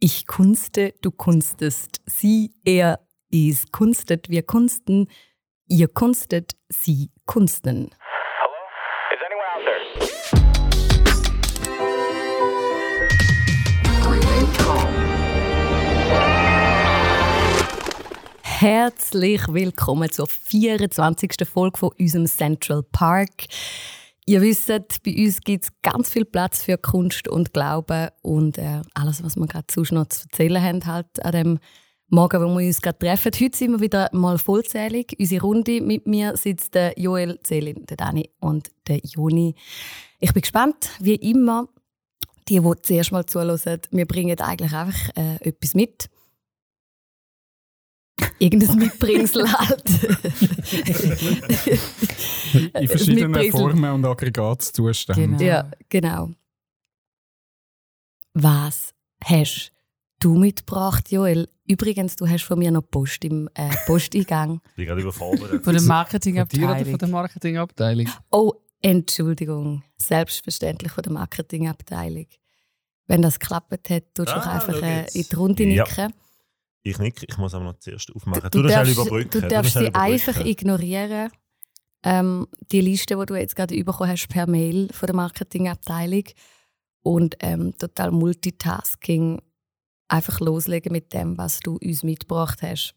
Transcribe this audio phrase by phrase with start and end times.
[0.00, 2.00] Ich kunste, du kunstest.
[2.06, 3.00] Sie, er,
[3.32, 5.08] es kunstet, wir kunsten.
[5.66, 7.90] Ihr kunstet, sie kunsten.
[8.38, 8.54] Hello?
[9.12, 9.78] Is anyone out there?
[18.44, 21.32] Herzlich willkommen zur 24.
[21.44, 23.48] Folge von unserem Central Park.
[24.28, 28.82] Ihr wisst, bei uns gibt es ganz viel Platz für Kunst und Glauben und äh,
[28.92, 31.58] alles, was wir gerade sonst noch zu erzählen haben, halt an dem
[32.08, 33.32] Morgen, wo wir uns gerade treffen.
[33.32, 35.16] Heute sind wir wieder mal vollzählig.
[35.18, 39.54] Unsere Runde mit mir sitzt der Joel, Selin, der Dani und der Juni.
[40.20, 41.66] Ich bin gespannt, wie immer.
[42.50, 46.10] Die, die zuerst mal zuhören, wir bringen eigentlich einfach äh, etwas mit.
[48.38, 49.84] Irgendein Mitbringsel halt.
[52.80, 53.50] In verschiedenen.
[53.50, 55.38] Formen und Aggregatzuständen.
[55.38, 55.50] Genau.
[55.50, 56.30] Ja, genau.
[58.34, 59.72] Was hast
[60.20, 61.48] du mitgebracht, Joel?
[61.66, 64.60] Übrigens, du hast von mir noch Post im äh, Posteingang.
[64.70, 65.62] Ich bin gerade überfordert.
[65.64, 66.84] Von der Marketingabteilung.
[66.90, 68.08] von der Marketingabteilung?
[68.30, 69.82] Oh, Entschuldigung.
[69.96, 72.26] Selbstverständlich von der Marketingabteilung.
[73.06, 75.84] Wenn das geklappt hat, tust du doch Ah, einfach äh, in die Runde Ja.
[75.84, 76.12] nicken.
[76.88, 78.50] Ich nicke, ich muss aber noch zuerst aufmachen.
[78.50, 79.40] Du, Du, darfst, überbrücken.
[79.40, 81.30] du darfst schnell sie einfach ignorieren.
[82.02, 86.24] Ähm, die Liste, die du jetzt gerade bekommen hast per Mail von der Marketingabteilung.
[87.02, 89.40] Und ähm, total Multitasking.
[90.08, 92.94] Einfach loslegen mit dem, was du uns mitgebracht hast.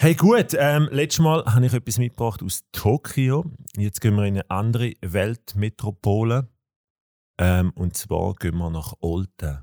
[0.00, 3.44] Hey gut, ähm, letztes Mal habe ich etwas mitgebracht aus Tokio.
[3.76, 6.48] Jetzt gehen wir in eine andere Weltmetropole.
[7.38, 9.62] Ähm, und zwar gehen wir nach Olten.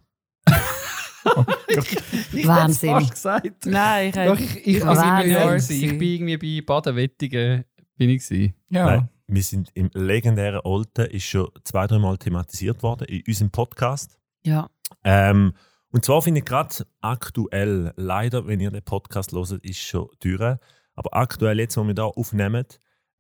[2.45, 2.91] Wahnsinn.
[2.91, 3.65] Fast gesagt.
[3.65, 7.65] Nein, ich Doch, habe ich, ich, war ich, ich, ich, ich bin irgendwie bei Baden-Wettigen.
[7.97, 8.53] Bin ich gewesen.
[8.69, 8.85] Ja.
[8.85, 13.51] Nein, wir sind im legendären Olten, ist schon zwei, drei Mal thematisiert worden in unserem
[13.51, 14.17] Podcast.
[14.43, 14.69] Ja.
[15.03, 15.53] Ähm,
[15.91, 20.57] und zwar finde ich gerade aktuell, leider, wenn ihr den Podcast hört, ist schon durch.
[20.95, 22.65] Aber aktuell, jetzt, wo wir da aufnehmen,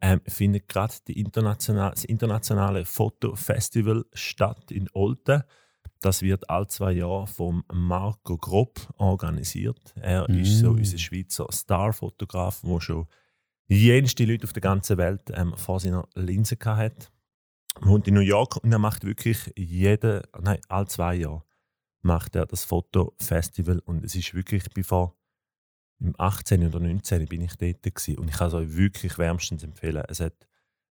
[0.01, 5.43] ähm, findet gerade die international, das internationale Fotofestival statt in Olten.
[6.01, 9.93] Das wird alle zwei Jahre vom Marco Grob organisiert.
[9.95, 10.77] Er ist so Mm.
[10.77, 13.07] unser Schweizer Starfotograf, der schon
[13.67, 17.11] jenste Leute auf der ganzen Welt ähm, vor seiner Linse hat.
[17.79, 21.43] Er wohnt in New York und er macht wirklich jede, nein, alle zwei Jahre
[22.01, 25.15] macht er das Fotofestival und es ist wirklich, ich bin vor
[25.99, 26.65] im 18.
[26.65, 27.27] oder 19.
[27.27, 30.03] bin ich dort gewesen, und ich kann es euch wirklich wärmstens empfehlen.
[30.09, 30.47] Es hat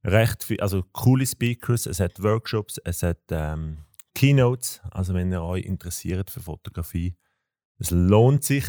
[0.03, 5.43] recht viel, also coole Speakers, es hat Workshops, es hat ähm, Keynotes, also wenn ihr
[5.43, 7.17] euch interessiert für Fotografie,
[7.79, 8.65] es lohnt sich,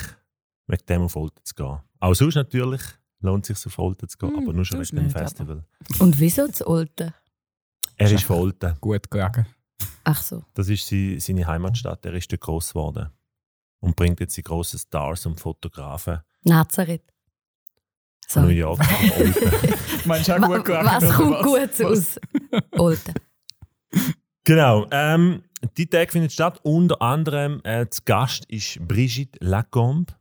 [0.67, 1.79] mit dem auf Olten zu gehen.
[1.99, 2.81] Auch sonst natürlich
[3.19, 5.25] lohnt es sich auf Olten zu gehen, Hm, aber nur schon wegen dem nicht, aber-
[5.25, 5.63] Festival.
[5.99, 7.13] Und wieso zu Olten?
[7.97, 8.75] Er ist von Olten.
[8.81, 9.45] Gut gelegen.
[10.03, 10.43] Ach so.
[10.53, 12.05] Das ist sie, seine Heimatstadt.
[12.05, 13.09] Er ist dort gross geworden.
[13.79, 17.03] Und bringt jetzt die grossen Stars und Fotografen Nazareth.
[18.27, 18.49] von New.
[18.49, 18.79] York
[19.17, 19.73] Olten.
[20.05, 20.85] Meinst du auch gut gelegen?
[20.85, 21.77] was kommt was?
[21.77, 22.19] gut aus
[22.71, 23.13] Olten?
[24.45, 24.87] genau.
[24.91, 25.43] Ähm,
[25.77, 26.59] die Tag findet statt.
[26.63, 30.13] Unter anderem äh, zu Gast ist Brigitte Lacombe.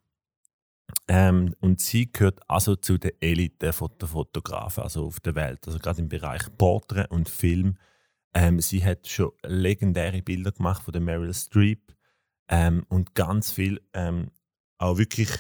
[1.06, 5.60] Ähm, und sie gehört also zu der Elite der Fotografen also auf der Welt.
[5.66, 7.76] Also gerade im Bereich Porträt und Film.
[8.34, 11.94] Ähm, sie hat schon legendäre Bilder gemacht von der Meryl Streep
[12.48, 14.30] ähm, und ganz viel ähm,
[14.78, 15.30] auch wirklich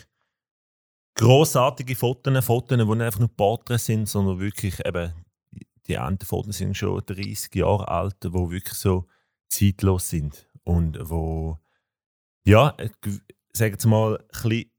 [1.16, 5.12] großartige Fotos, Fotos, die nicht einfach nur Porträts sind, sondern wirklich eben
[5.88, 9.06] die Fotos sind schon 30 Jahre alt, wo wirklich so
[9.48, 11.58] zeitlos sind und wo
[12.46, 12.90] ja, äh,
[13.52, 14.70] sagen jetzt mal, ein bisschen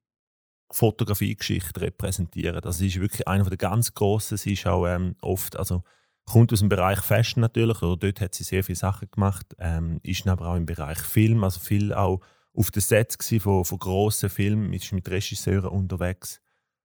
[0.72, 2.62] Fotografiegeschichte repräsentieren.
[2.62, 4.38] Das ist wirklich einer der ganz grossen.
[4.38, 5.84] Sie ist auch ähm, oft, also
[6.26, 10.00] kommt aus dem Bereich Fashion natürlich, oder dort hat sie sehr viele Sachen gemacht, ähm,
[10.04, 12.20] ist aber auch im Bereich Film, also viel auch
[12.54, 16.42] auf den Sets von, von grossen Filmen, ist mit Regisseuren unterwegs.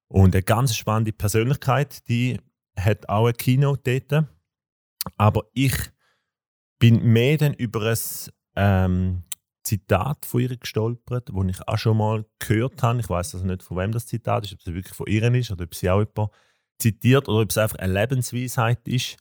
[0.08, 2.38] Und eine ganz spannende Persönlichkeit, die
[2.78, 4.26] hat auch ein Kino dort.
[5.16, 5.74] Aber ich
[6.78, 7.98] bin mehr dann über ein
[8.56, 9.24] ähm,
[9.62, 13.00] Zitat von ihr gestolpert, das ich auch schon mal gehört habe.
[13.00, 15.50] Ich weiß also nicht, von wem das Zitat ist, ob es wirklich von ihr ist
[15.50, 16.30] oder ob sie auch jemand
[16.78, 19.16] zitiert oder ob es einfach eine Lebensweisheit ist,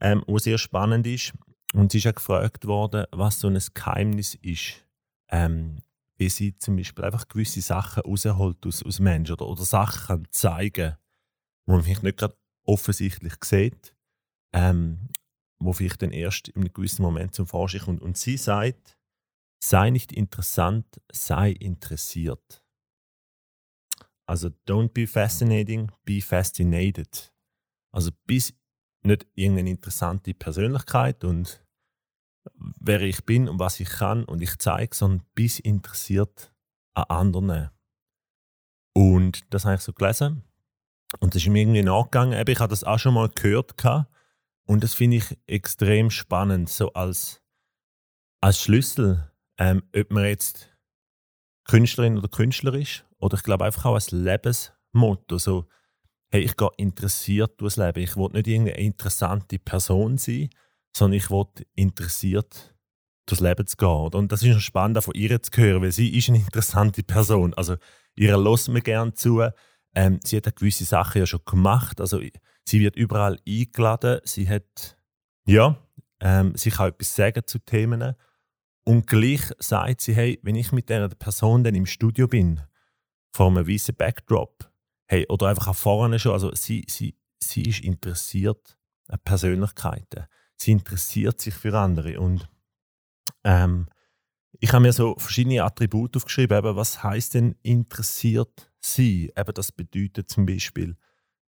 [0.00, 1.32] ähm, die sehr spannend ist.
[1.74, 4.84] Und sie ist auch gefragt worden, was so ein Geheimnis ist,
[5.28, 5.82] ähm,
[6.16, 10.96] wie sie zum Beispiel einfach gewisse Sachen rausholt aus, aus Menschen oder, oder Sachen zeigen
[11.70, 12.34] wo man vielleicht nicht gerade
[12.66, 13.96] offensichtlich sieht,
[14.54, 15.08] ähm,
[15.62, 18.02] wo vielleicht dann erst in einem gewissen Moment zum Vorschein kommt.
[18.02, 18.98] Und sie sagt,
[19.62, 22.64] sei nicht interessant, sei interessiert.
[24.26, 27.32] Also don't be fascinating, be fascinated.
[27.92, 28.54] Also bis
[29.02, 31.64] nicht irgendeine interessante Persönlichkeit und
[32.54, 36.52] wer ich bin und was ich kann und ich zeige, sondern bis interessiert
[36.94, 37.70] an anderen.
[38.94, 40.44] Und das habe ich so gelesen.
[41.18, 42.46] Und das ist mir irgendwie nachgegangen.
[42.46, 43.74] ich habe das auch schon mal gehört.
[44.66, 47.42] Und das finde ich extrem spannend, so als,
[48.40, 50.70] als Schlüssel, ähm, ob man jetzt
[51.64, 53.04] Künstlerin oder Künstler ist.
[53.18, 55.38] Oder ich glaube einfach auch als Lebensmotto.
[55.38, 55.66] So,
[56.30, 58.00] hey, ich gehe interessiert durchs Leben.
[58.00, 60.50] Ich will nicht irgendeine interessante Person sein,
[60.96, 62.74] sondern ich will interessiert
[63.26, 64.14] durchs Leben zu gehen.
[64.14, 67.54] Und das ist noch spannend, von ihr zu hören, weil sie ist eine interessante Person.
[67.54, 67.76] Also
[68.14, 69.42] ihr lässt mir gerne zu.
[69.94, 72.00] Ähm, sie hat gewisse Sachen ja schon gemacht.
[72.00, 72.20] Also
[72.64, 74.20] sie wird überall eingeladen.
[74.24, 74.96] Sie hat,
[75.46, 75.76] ja,
[76.20, 78.14] ähm, sie kann etwas sagen zu Themen.
[78.84, 82.60] Und gleich sagt sie, hey, wenn ich mit dieser Person dann im Studio bin,
[83.32, 84.70] vor einem weißen Backdrop,
[85.06, 88.78] hey, oder einfach auch vorne schon, also sie, sie, sie ist interessiert
[89.08, 90.26] an Persönlichkeiten.
[90.56, 92.48] Sie interessiert sich für andere und
[93.44, 93.88] ähm,
[94.58, 99.30] ich habe mir so verschiedene Attribute aufgeschrieben, eben, was heißt denn interessiert sein?
[99.36, 100.96] Eben das bedeutet zum Beispiel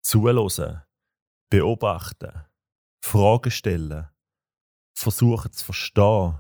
[0.01, 0.81] zuhören,
[1.50, 2.44] beobachten,
[3.04, 4.07] Fragen stellen,
[4.94, 6.39] versuchen zu verstehen,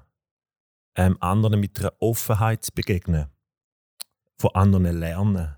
[0.95, 3.29] ähm, anderen mit einer Offenheit zu begegnen,
[4.37, 5.55] von anderen lernen.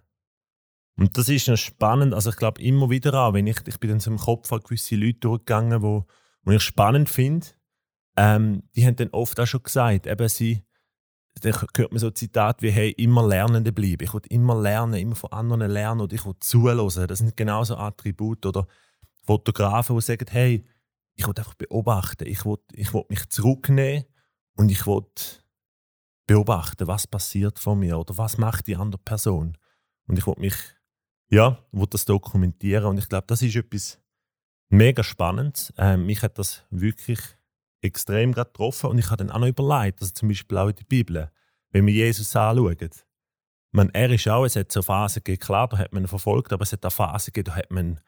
[0.95, 2.13] Und das ist noch spannend.
[2.13, 4.61] Also ich glaube immer wieder an, wenn ich, ich bin in so im Kopf an
[4.61, 6.05] gewisse Leute durchgegangen, wo,
[6.43, 7.47] wo ich spannend finde,
[8.15, 10.63] ähm, die haben dann oft auch schon gesagt, eben sie,
[11.41, 14.03] da hört man so Zitat wie, hey, immer Lernende bleiben.
[14.03, 17.07] Ich will immer lernen, immer von anderen lernen oder ich will zuhören.
[17.07, 18.45] Das sind genauso Attribute.
[18.45, 18.67] Oder
[19.23, 20.63] Fotografen, die sagen, hey,
[21.15, 22.27] ich will einfach beobachten.
[22.27, 24.05] Ich will, ich will mich zurücknehmen
[24.55, 25.05] und ich will
[26.27, 29.57] beobachten, was passiert von mir oder was macht die andere Person.
[30.07, 30.55] Und ich will mich,
[31.29, 32.85] ja, will das dokumentieren.
[32.85, 33.99] Und ich glaube, das ist etwas
[34.69, 35.73] mega Spannendes.
[35.77, 37.19] Ähm, mich hat das wirklich
[37.83, 40.85] extrem getroffen und ich habe dann auch noch überlegt, also zum Beispiel auch in der
[40.85, 41.31] Bibel,
[41.71, 42.77] wenn wir Jesus anschauen,
[43.71, 46.53] man, er ist auch, es hat so Phasen gegeben, klar, da hat man ihn verfolgt,
[46.53, 47.99] aber es hat auch Phasen gegeben, da hat man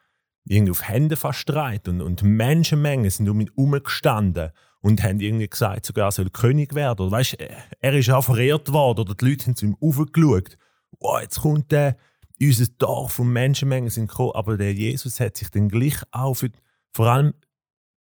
[0.48, 4.52] irgendwie auf Hände verstreit und, und Menschenmengen sind um ihn herumgestanden
[4.82, 7.02] und haben irgendwie gesagt, sogar er soll König werden.
[7.02, 7.38] Oder weißt,
[7.80, 10.58] er ist auch verehrt worden oder die Leute haben zu ihm aufgeschaut.
[11.00, 11.98] Wow, jetzt kommt der,
[12.40, 16.52] unser Dorf und Menschenmengen sind gekommen, aber der Jesus hat sich dann gleich auch für,
[16.94, 17.34] vor allem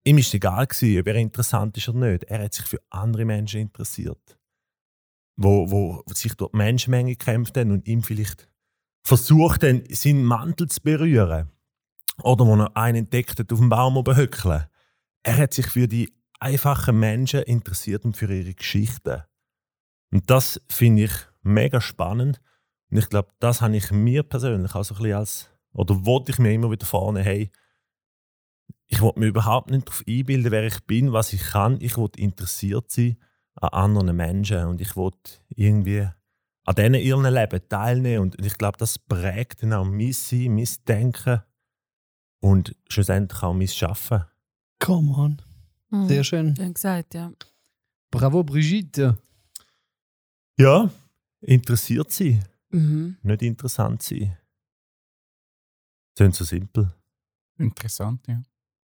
[0.06, 2.24] Ihm es egal, gewesen, ob er interessant ist oder nicht.
[2.26, 4.38] Er hat sich für andere Menschen interessiert.
[5.36, 8.50] Wo, wo sich die Menschenmenge gekämpft haben und ihm vielleicht
[9.04, 11.50] versucht haben, seinen Mantel zu berühren.
[12.24, 14.30] Oder wo er einen entdeckt hat, auf dem Baum oben.
[15.24, 19.24] Er hat sich für die einfachen Menschen interessiert und für ihre Geschichten.
[20.12, 21.12] Und das finde ich
[21.42, 22.42] mega spannend.
[22.90, 26.32] Und ich glaube, das habe ich mir persönlich auch so ein bisschen als, oder wollte
[26.32, 27.52] ich mir immer wieder vorne, hey,
[28.92, 31.80] ich wollte mir überhaupt nicht darauf einbilden, wer ich bin, was ich kann.
[31.80, 33.18] Ich wollte interessiert sein
[33.56, 36.08] an anderen Menschen und ich wollte irgendwie
[36.66, 38.22] an denen ihren Leben teilnehmen.
[38.24, 41.42] Und ich glaube, das prägt dann auch mein Sein, mein Denken
[42.42, 44.24] und schlussendlich auch mein Schaffen.
[44.80, 45.42] Come on.
[45.92, 46.08] Mhm.
[46.08, 46.56] Sehr schön.
[46.56, 47.32] Schön gesagt, ja.
[48.12, 49.18] Bravo, Brigitte.
[50.58, 50.90] Ja,
[51.42, 53.18] interessiert sein, Mhm.
[53.22, 54.36] nicht interessant sein.
[56.18, 56.92] Sind so simpel.
[57.58, 58.42] Interessant, ja.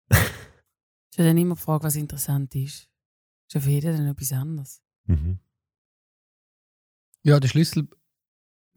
[0.10, 2.90] Ich habe dann immer gefragt, was interessant ist.
[3.48, 4.82] Ist ja für jeden dann etwas anderes.
[5.06, 5.40] Mhm.
[7.24, 7.88] Ja, der Schlüssel,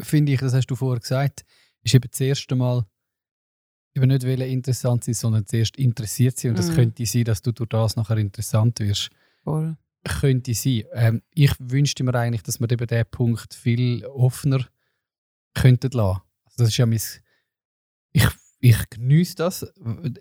[0.01, 1.45] finde ich, das hast du vorher gesagt,
[1.83, 2.87] ist eben das erste Mal
[3.95, 6.51] eben nicht wollen interessant sein, sondern zuerst interessiert sein.
[6.53, 6.75] Und das Mhm.
[6.75, 9.11] könnte sein, dass du durch das nachher interessant wirst.
[9.43, 9.77] Voll.
[10.05, 10.85] Könnte sein.
[10.93, 14.65] Ähm, ich wünschte mir eigentlich, dass wir eben diesen Punkt viel offener
[15.55, 16.23] könnten lassen.
[16.45, 17.01] Also das ist ja mein.
[18.13, 18.27] Ich,
[18.61, 19.73] ich genieße das,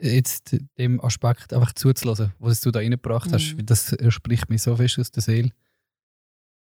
[0.02, 3.56] jetzt dem Aspekt einfach zuzulassen, was du da reingebracht hast.
[3.56, 3.66] Mhm.
[3.66, 5.52] Das spricht mir so fest aus der Seele.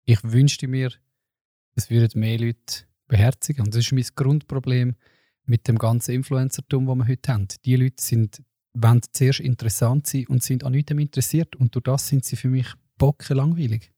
[0.06, 0.92] Ich wünschte mir,
[1.76, 3.66] es würden mehr Leute beherzigen.
[3.66, 4.96] Und das ist mein Grundproblem
[5.46, 7.48] mit dem ganzen Influencertum, das wir heute haben.
[7.64, 8.44] Die Leute sind,
[8.74, 11.56] wollen zuerst interessant sein und sind an nichts interessiert.
[11.56, 12.68] Und durch das sind sie für mich
[12.98, 13.94] bocke langweilig.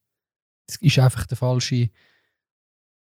[0.67, 1.89] Das ist einfach der falsche,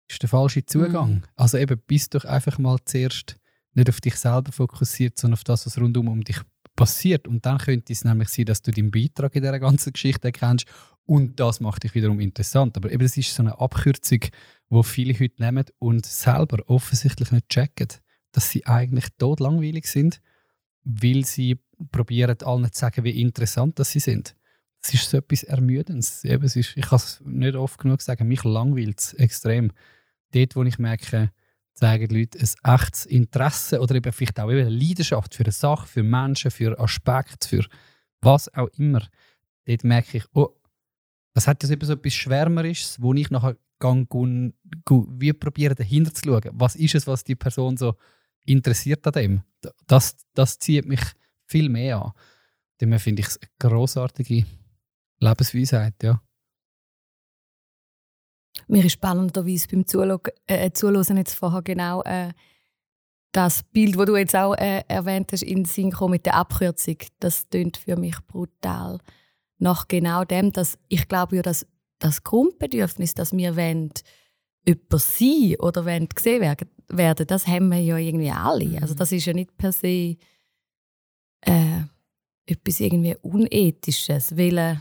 [0.09, 1.17] ist der falsche Zugang.
[1.17, 1.23] Mhm.
[1.37, 3.37] Also eben, bist doch einfach mal zuerst
[3.75, 6.41] nicht auf dich selber fokussiert, sondern auf das, was rundum um dich
[6.77, 7.29] passiert.
[7.29, 10.67] Und dann könnte es nämlich sein, dass du deinen Beitrag in dieser ganzen Geschichte erkennst
[11.07, 12.77] und das macht dich wiederum interessant.
[12.77, 14.21] Aber eben, das ist so eine Abkürzung,
[14.69, 17.89] wo viele heute nehmen und selber offensichtlich nicht checken,
[18.33, 20.21] dass sie eigentlich tot langweilig sind,
[20.83, 21.59] weil sie
[21.93, 24.35] probieren, allen zu sagen, wie interessant dass sie sind.
[24.81, 26.25] Das ist so etwas Ermüdendes.
[26.25, 29.73] Eben, es ist, ich kann es nicht oft genug sagen, mich langweilt es extrem.
[30.33, 31.33] Dort, wo ich merke,
[31.75, 35.87] zeigen die Leute ein echtes Interesse oder eben vielleicht auch eine Leidenschaft für eine Sache,
[35.87, 37.67] für Menschen, für Aspekte, für
[38.21, 39.03] was auch immer.
[39.67, 40.55] Dort merke ich, oh,
[41.35, 44.55] Das hat ja eben so etwas Schwärmerisches, wo ich nachher gang und
[45.19, 46.51] wie probiere dahinter zu schauen.
[46.53, 47.97] Was ist es, was die Person so
[48.47, 49.43] interessiert an dem?
[49.87, 51.01] Das, das zieht mich
[51.47, 52.13] viel mehr an.
[52.79, 54.47] Daher finde ich es eine grossartige
[55.19, 56.23] Lebensweisheit, ja.
[58.69, 62.33] Mir ist spannenderweise beim Zuhören, äh, Zuhören jetzt vorher genau äh,
[63.33, 66.97] das Bild, das du jetzt auch äh, erwähnt hast, in Synchro mit der Abkürzung.
[67.19, 68.99] Das tönt für mich brutal.
[69.59, 71.67] Nach genau dem, dass ich glaube ja, dass
[71.99, 73.91] das Grundbedürfnis, dass wir wollen,
[74.67, 76.57] jemand sein oder wollen gesehen
[76.89, 78.67] werden, das haben wir ja irgendwie alle.
[78.67, 78.79] Mhm.
[78.79, 80.17] Also das ist ja nicht per se
[81.43, 81.81] äh,
[82.47, 84.77] etwas irgendwie Unethisches, weil äh,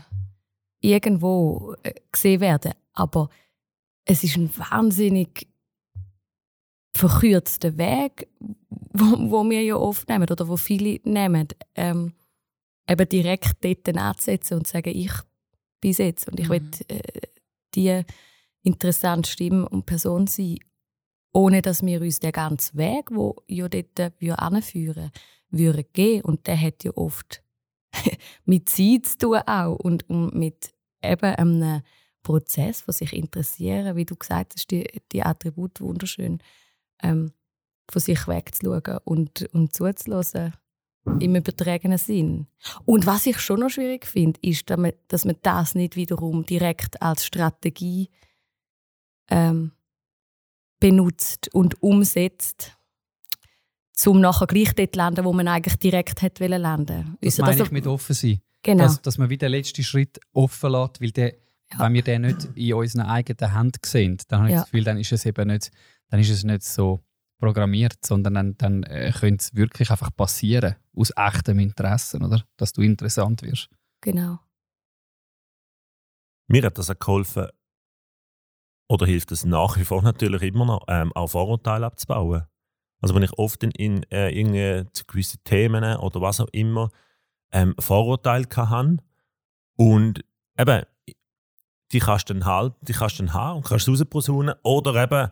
[0.80, 2.72] irgendwo äh, gesehen werden.
[2.92, 3.28] Aber
[4.04, 5.48] es ist ein wahnsinnig
[6.96, 8.28] verkürzter Weg,
[8.92, 12.14] wo, wo wir ja oft nehmen oder wo viele nehmen, ähm,
[12.88, 15.12] eben direkt dort anzusetzen und zu sagen, ich
[15.80, 16.52] bin es jetzt und ich Mhm.
[16.52, 17.00] will äh,
[17.74, 18.02] die
[18.62, 20.58] interessante Stimme und Person sein,
[21.32, 25.10] ohne dass wir uns den ganzen Weg, wo ja dort äh, wir anführen,
[25.50, 27.42] würden gehen und der hat ja oft
[28.44, 31.82] mit Zeit zu tun auch und, und mit eben einem
[32.24, 36.40] Prozess, von sich interessieren, wie du gesagt hast, die, die Attribute wunderschön,
[37.02, 37.32] ähm,
[37.88, 40.54] von sich wegzuschauen und, und zuzulassen
[41.20, 42.46] im übertragenen Sinn.
[42.84, 46.46] Und was ich schon noch schwierig finde, ist, dass man, dass man das nicht wiederum
[46.46, 48.08] direkt als Strategie
[49.28, 49.72] ähm,
[50.80, 52.76] benutzt und umsetzt,
[54.06, 57.16] um nachher gleich dort zu landen, wo man eigentlich direkt hätte wollen landen.
[57.20, 58.40] Das Wisst ihr, meine ich mit offen sein.
[58.62, 58.84] Genau.
[58.84, 61.34] Dass, dass man wieder den letzten Schritt offen lässt, weil der.
[61.78, 64.60] Wenn wir den nicht in unseren eigenen Händen sehen, dann habe ich Ja.
[64.60, 65.70] das Gefühl, dann ist es eben nicht,
[66.08, 67.00] dann ist es nicht so
[67.38, 72.44] programmiert, sondern dann, dann äh, könnte es wirklich einfach passieren, aus echtem Interesse, oder?
[72.56, 73.68] Dass du interessant wirst.
[74.00, 74.38] genau.
[76.46, 77.48] Mir hat das auch geholfen,
[78.88, 82.44] oder hilft es nach wie vor natürlich immer noch, ähm, auch Vorurteile abzubauen.
[83.00, 86.90] Also wenn ich oft in, in äh, irgendwie zu gewissen Themen oder was auch immer
[87.50, 88.98] ähm, Vorurteile hatte
[89.76, 90.24] und
[90.58, 90.82] eben,
[91.92, 95.30] die kannst du dann halten, die kannst du dann haben und kannst rausposaunen oder eben,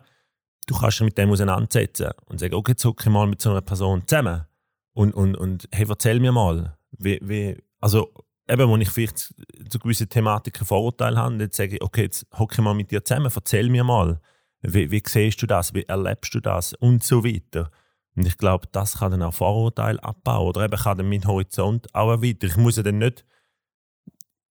[0.67, 3.61] du kannst dich mit dem auseinandersetzen und sagen, okay, jetzt ich mal mit so einer
[3.61, 4.45] Person zusammen
[4.93, 8.13] und, und, und hey, erzähl mir mal, wie, wie, also
[8.47, 9.33] eben, wo ich vielleicht
[9.69, 13.03] zu gewissen Thematiken Vorurteile habe, jetzt sage ich, okay, jetzt hocke ich mal mit dir
[13.03, 14.19] zusammen, erzähl mir mal,
[14.61, 17.69] wie, wie siehst du das, wie erlebst du das und so weiter.
[18.15, 21.93] Und ich glaube, das kann dann auch Vorurteile abbauen oder eben kann dann mein Horizont
[21.95, 22.49] auch erweitern.
[22.49, 23.25] Ich muss ja dann nicht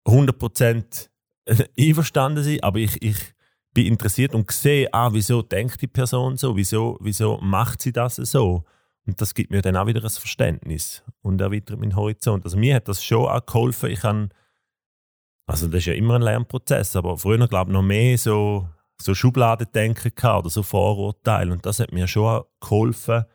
[0.06, 1.08] 100%
[1.78, 3.34] einverstanden sein, aber ich, ich
[3.72, 8.16] bin interessiert und sehe, ah, wieso denkt die Person so, wieso, wieso macht sie das
[8.16, 8.64] so.
[9.06, 12.44] Und das gibt mir dann auch wieder ein Verständnis und erweitert meinen Horizont.
[12.44, 13.90] Also mir hat das schon auch geholfen.
[13.90, 14.30] Ich kann,
[15.46, 18.68] also das ist ja immer ein Lernprozess, aber früher glaube ich noch mehr so,
[19.00, 21.52] so Schubladendenken gehabt oder so Vorurteile.
[21.52, 23.26] Und das hat mir schon auch geholfen,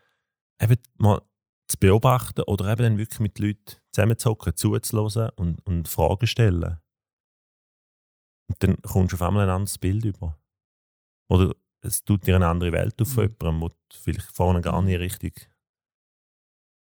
[0.61, 1.21] eben mal
[1.67, 6.80] zu beobachten oder eben dann wirklich mit Leuten zusammenzuhocken, zuzuhören und, und Fragen stellen.
[8.51, 10.37] Und dann kommst du auf einmal ein anderes Bild über.
[11.29, 13.35] Oder es tut dir eine andere Welt auf von Mhm.
[13.39, 15.49] jemandem, wo du vielleicht vorne gar richtig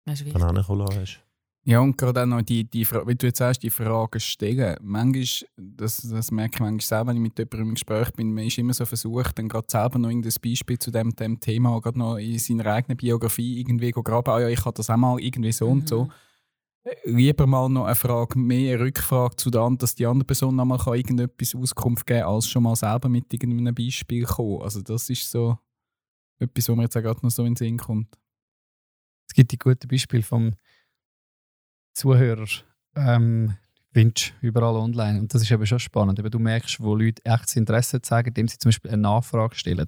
[0.06, 0.32] wichtig.
[0.32, 1.24] kann ankommen lassen hast.
[1.64, 4.76] Ja, und gerade auch noch die, die wie du jetzt sagst, die Fragen stellen.
[4.80, 8.44] Manchmal, das, das merke ich manchmal selber, wenn ich mit jemandem im Gespräch bin, man
[8.44, 11.98] ist immer so versucht, dann gerade selber noch irgendein Beispiel zu dem, dem Thema, gerade
[11.98, 15.20] noch in seiner eigenen Biografie irgendwie zu graben, ah ja, ich habe das auch mal
[15.20, 16.08] irgendwie so und so.
[16.88, 20.26] Äh, Lieber mal noch eine Frage mehr, eine Rückfrage zu der anderen, dass die andere
[20.26, 24.62] Person noch mal irgendetwas Auskunft geben kann, als schon mal selber mit irgendeinem Beispiel kommen.
[24.62, 25.58] Also das ist so
[26.38, 28.16] etwas, was mir jetzt auch gerade noch so in den Sinn kommt.
[29.28, 30.54] Es gibt die guten Beispiele vom
[31.94, 32.46] Zuhörer.
[32.94, 33.56] Ähm,
[33.92, 35.20] du überall online.
[35.20, 36.18] Und das ist eben schon spannend.
[36.18, 39.86] Du merkst, wo Leute echtes Interesse zeigen, indem sie zum Beispiel eine Nachfrage stellen.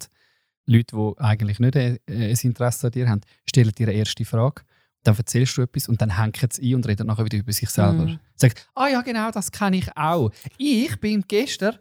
[0.67, 4.63] Leute, die eigentlich nicht ein, ein Interesse an dir haben, stellen dir eine erste Frage.
[5.03, 7.71] Dann erzählst du etwas und dann hängen sie ein und reden nachher wieder über sich
[7.71, 8.07] selber.
[8.07, 8.19] Mhm.
[8.37, 10.31] Sagt, ah ja, genau, das kenne ich auch.
[10.59, 11.77] Ich bin gestern.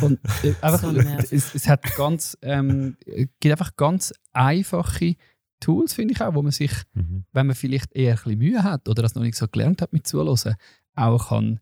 [0.00, 1.32] Und äh, einfach, nervig.
[1.32, 5.16] es, es hat ganz, ähm, es gibt einfach ganz einfache
[5.60, 7.24] Tools, finde ich auch, wo man sich Mhm.
[7.32, 9.92] wenn man vielleicht eher ein bisschen Mühe hat oder das noch nicht so gelernt hat
[9.92, 10.56] mit Zuhören,
[10.94, 11.60] auch kann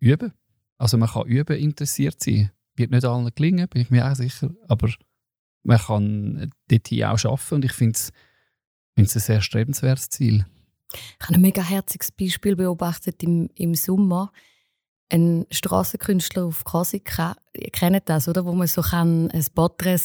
[0.00, 0.32] üben.
[0.78, 2.50] Also man kann üben, interessiert sein.
[2.76, 4.90] Wird nicht allen gelingen, bin ich mir auch sicher, aber
[5.62, 8.12] man kann dort hier auch arbeiten und ich finde es
[8.96, 10.46] ein sehr strebenswertes Ziel.
[10.92, 14.30] Ich habe ein mega herziges Beispiel beobachtet im, im Sommer.
[15.10, 18.44] ein Strassenkünstler auf Korsika, ihr kennt das, oder?
[18.44, 20.00] Wo man so kann ein Porträt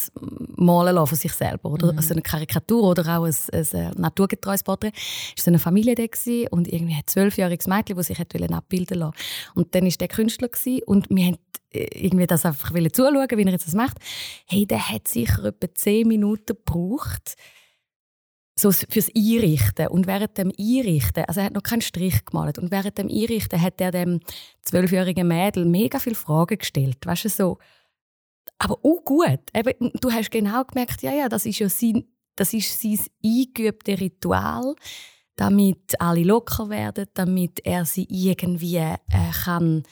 [0.56, 1.92] malen lassen von sich selber, oder?
[1.92, 1.98] Mhm.
[1.98, 4.92] Also eine Karikatur oder auch ein, ein, äh, naturgetreues Porträt.
[5.36, 6.04] Es war eine Familie da
[6.50, 9.14] und irgendwie ein zwölfjähriges Mädchen, das sich abbilden lassen.
[9.54, 10.48] Und dann war der Künstler
[10.86, 11.38] und wir haben
[11.72, 13.98] äh, irgendwie das einfach zuschauen, wie er jetzt das macht.
[14.46, 17.36] Hey, der hat sicher etwa zehn Minuten gebraucht,
[18.60, 19.88] so fürs Einrichten.
[19.88, 23.60] Und während dem Einrichten, also er hat noch keinen Strich gemalt, und während dem Einrichten
[23.60, 24.20] hat er dem
[24.62, 26.98] zwölfjährigen Mädel mega viele Fragen gestellt.
[27.04, 27.58] Weißt du, so.
[28.58, 29.40] Aber auch gut.
[29.54, 32.04] Eben, du hast genau gemerkt, ja, ja, das ist ja sein,
[32.36, 34.74] das ist sein eingeübte Ritual,
[35.36, 38.98] damit alle locker werden, damit er sie irgendwie äh,
[39.44, 39.82] kann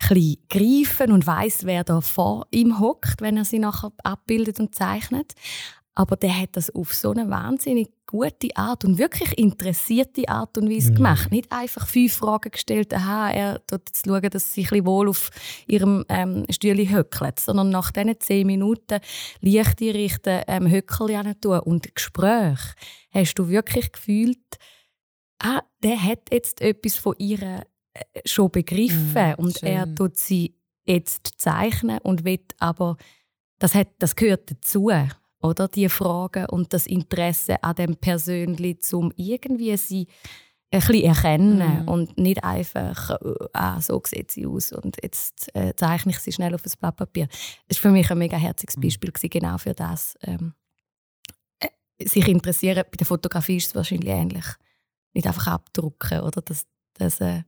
[0.00, 5.34] greifen und weiß, wer da vor ihm hockt, wenn er sie nachher abbildet und zeichnet.
[5.98, 10.70] Aber der hat das auf so eine wahnsinnig gute Art und wirklich interessierte Art und
[10.70, 10.94] Weise Mhm.
[10.94, 11.30] gemacht.
[11.32, 15.08] Nicht einfach fünf Fragen gestellt, aha, er tut jetzt schauen, dass sie ein bisschen wohl
[15.08, 15.30] auf
[15.66, 19.00] ihrem ähm, Stühle höckelt, sondern nach diesen zehn Minuten
[19.40, 22.60] Licht einrichten, ähm, Höckel tun und Gespräch
[23.10, 24.38] hast du wirklich gefühlt,
[25.40, 29.96] ah, der hat jetzt etwas von ihr äh, schon begriffen Mhm, und er schön.
[29.96, 32.96] tut sie jetzt zeichnen und will aber
[33.58, 34.90] das hat das gehört dazu
[35.40, 40.06] oder die Fragen und das Interesse an dem Persönli zum irgendwie sie
[40.70, 41.88] ein bisschen erkennen Mhm.
[41.88, 46.32] und nicht einfach äh, ah, so sieht sie aus und jetzt äh, zeichne ich sie
[46.32, 47.26] schnell auf ein Blatt Papier.
[47.68, 48.82] Das war für mich ein mega herziges Mhm.
[48.82, 50.16] Beispiel gewesen, genau für das.
[50.22, 50.52] Ähm,
[51.60, 51.68] äh,
[52.06, 54.44] sich interessieren, bei der Fotografie ist es wahrscheinlich ähnlich.
[55.14, 56.64] Nicht einfach abdrucken oder das,
[56.94, 57.44] das äh,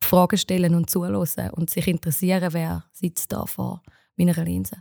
[0.00, 3.82] Fragen stellen und zuhören und sich interessieren, wer sitzt da vor
[4.16, 4.76] meiner Linse.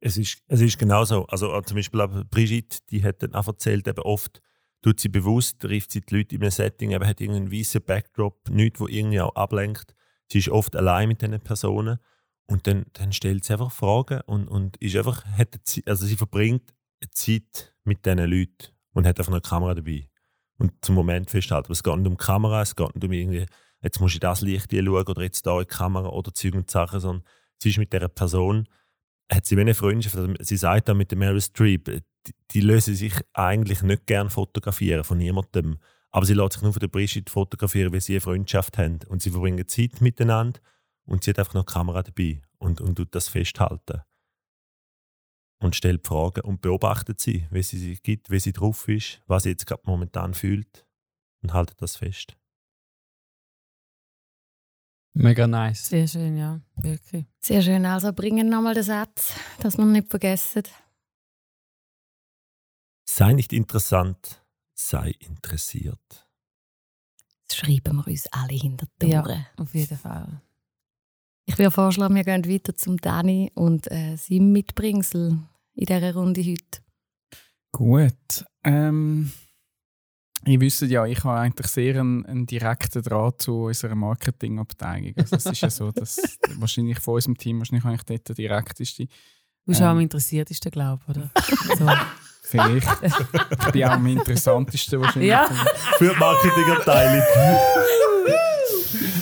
[0.00, 1.26] Es ist, es ist genau so.
[1.26, 4.40] Also äh, zum Beispiel Brigitte, die hat dann auch erzählt, eben oft
[4.82, 8.48] tut sie bewusst, trifft sie die Leute in einem Setting, eben hat irgendeinen weißen Backdrop,
[8.48, 9.94] nichts, wo irgendwie auch ablenkt.
[10.30, 11.98] Sie ist oft allein mit diesen Personen
[12.46, 16.16] und dann, dann stellt sie einfach Fragen und, und ist einfach, hat Zi- also sie
[16.16, 16.74] verbringt
[17.10, 20.08] Zeit mit diesen Leuten und hat einfach eine Kamera dabei.
[20.58, 21.70] Und zum Moment festhalten.
[21.70, 23.46] Es geht nicht um die Kamera, es geht nicht um irgendwie,
[23.80, 26.70] jetzt du in das Licht schauen oder jetzt da in die Kamera oder Zeug und
[26.70, 27.24] Sachen, sondern
[27.62, 28.68] sie ist mit dieser Person
[29.30, 31.84] hat sie eine Freundschaft, also sie sagt da mit der Meryl Streep,
[32.26, 35.78] die, die lösen sich eigentlich nicht gern fotografieren von niemandem,
[36.10, 39.22] aber sie lässt sich nur von der Brigitte fotografieren, weil sie eine Freundschaft haben und
[39.22, 40.60] sie verbringen Zeit miteinander
[41.04, 44.02] und sie hat einfach noch eine Kamera dabei und, und tut das festhalten.
[45.60, 49.42] Und stellt Fragen und beobachtet sie, wie sie sich gibt, wie sie drauf ist, was
[49.42, 50.86] sie jetzt gerade momentan fühlt
[51.42, 52.36] und haltet das fest.
[55.14, 55.86] Mega nice.
[55.88, 57.26] Sehr schön, ja, wirklich.
[57.40, 57.84] Sehr schön.
[57.86, 60.62] Also bringen nochmal den Satz, dass wir ihn nicht vergessen.
[63.08, 64.42] Sei nicht interessant,
[64.74, 66.28] sei interessiert.
[67.48, 69.22] Das schreiben wir uns alle hinter die Ja.
[69.24, 69.46] Ohren.
[69.56, 70.42] Auf jeden Fall.
[71.46, 75.38] Ich würde vorschlagen, wir gehen weiter zum Dani und äh, seinem Mitbringsel
[75.74, 76.82] in dieser Runde heute.
[77.72, 78.44] Gut.
[78.64, 79.32] Ähm,
[80.48, 85.12] ihr wisst ja, ich habe eigentlich sehr einen, einen direkten Draht zu unserer Marketingabteilung.
[85.16, 86.18] Also es ist ja so, dass
[86.56, 89.06] wahrscheinlich von unserem Team wahrscheinlich eigentlich dort der direkteste.
[89.06, 89.10] Du
[89.66, 89.90] bist auch Ähm.
[89.90, 91.30] am interessiertesten, glaube ich, oder?
[91.76, 91.86] so.
[92.42, 92.88] Vielleicht.
[93.02, 95.30] ich bin auch am interessantesten wahrscheinlich.
[95.30, 95.48] Ja.
[95.98, 97.22] Für die Marketingabteilung.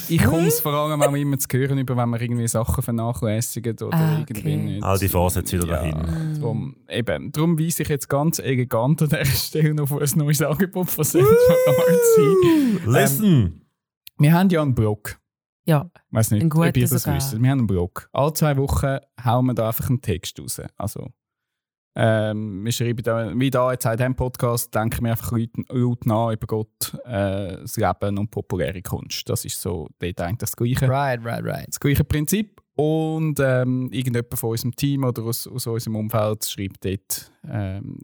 [0.09, 3.77] Ich komme es vor allem auch immer zu hören, über, wenn wir irgendwie Sachen vernachlässigen
[3.81, 4.57] oder Ah, irgendwie okay.
[4.57, 4.83] nicht.
[4.85, 6.41] All die Vorsätze wieder Ja, dahin.
[6.41, 10.43] Drum, eben, darum weise ich jetzt ganz elegant an dieser Stelle noch auf ein neues
[10.43, 13.63] Angebot von Central Arts Listen!
[14.19, 15.19] Wir haben ja einen Blog.
[15.67, 17.17] Ja, Ich weiß nicht, Ein guter ob ihr das sogar.
[17.17, 17.33] wisst.
[17.43, 18.09] Wir haben einen Blog.
[18.13, 20.63] Alle zwei Wochen hauen wir da einfach einen Text raus.
[20.77, 21.09] Also,
[21.99, 26.09] ähm, wir schreiben da, wie da jetzt in diesem Podcast, denken wir einfach Leute, Leute
[26.09, 29.27] nach über Gott, äh, das Leben und populäre Kunst.
[29.31, 30.89] Das ist so dort eigentlich das Gleiche.
[30.89, 31.69] Right, right, right.
[31.69, 32.61] das gleiche Prinzip.
[32.75, 37.99] Und ähm, irgendjemand von unserem Team oder aus, aus unserem Umfeld schreibt dort ähm,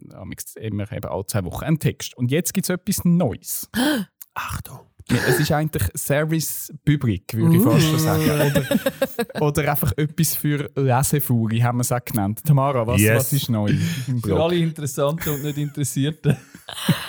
[0.55, 2.17] immer eben alle zwei Wochen einen Text.
[2.17, 3.69] Und jetzt gibt es etwas Neues.
[4.33, 4.92] Achtung!
[5.11, 8.23] Ja, es ist eigentlich Service Public, würde ich fast schon sagen.
[8.29, 12.41] Oder, oder einfach etwas für Lesefaule, haben wir es auch genannt.
[12.45, 13.17] Tamara, was, Yes.
[13.17, 13.69] was ist neu
[14.07, 14.39] im Für Blog?
[14.39, 16.37] alle Interessanten und nicht Interessierten.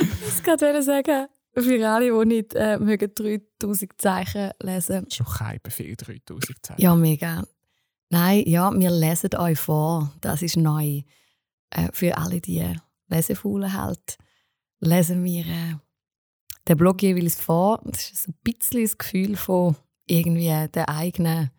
[0.00, 1.26] Ich wollte gerade sagen,
[1.56, 6.80] für alle, die nicht äh, mögen 3000 Zeichen lesen Schon kein Befehl, 3000 Zeichen.
[6.80, 7.44] Ja, mega.
[8.10, 10.12] Nein, ja, wir lesen euch vor.
[10.20, 11.02] Das ist neu.
[11.70, 12.64] Äh, für alle, die
[13.08, 14.16] Lesefaulen halt,
[14.80, 15.74] lesen wir äh,
[16.68, 17.80] den Blog jeweils vor.
[17.84, 21.50] Das ist so ein bisschen das Gefühl von irgendwie der eigenen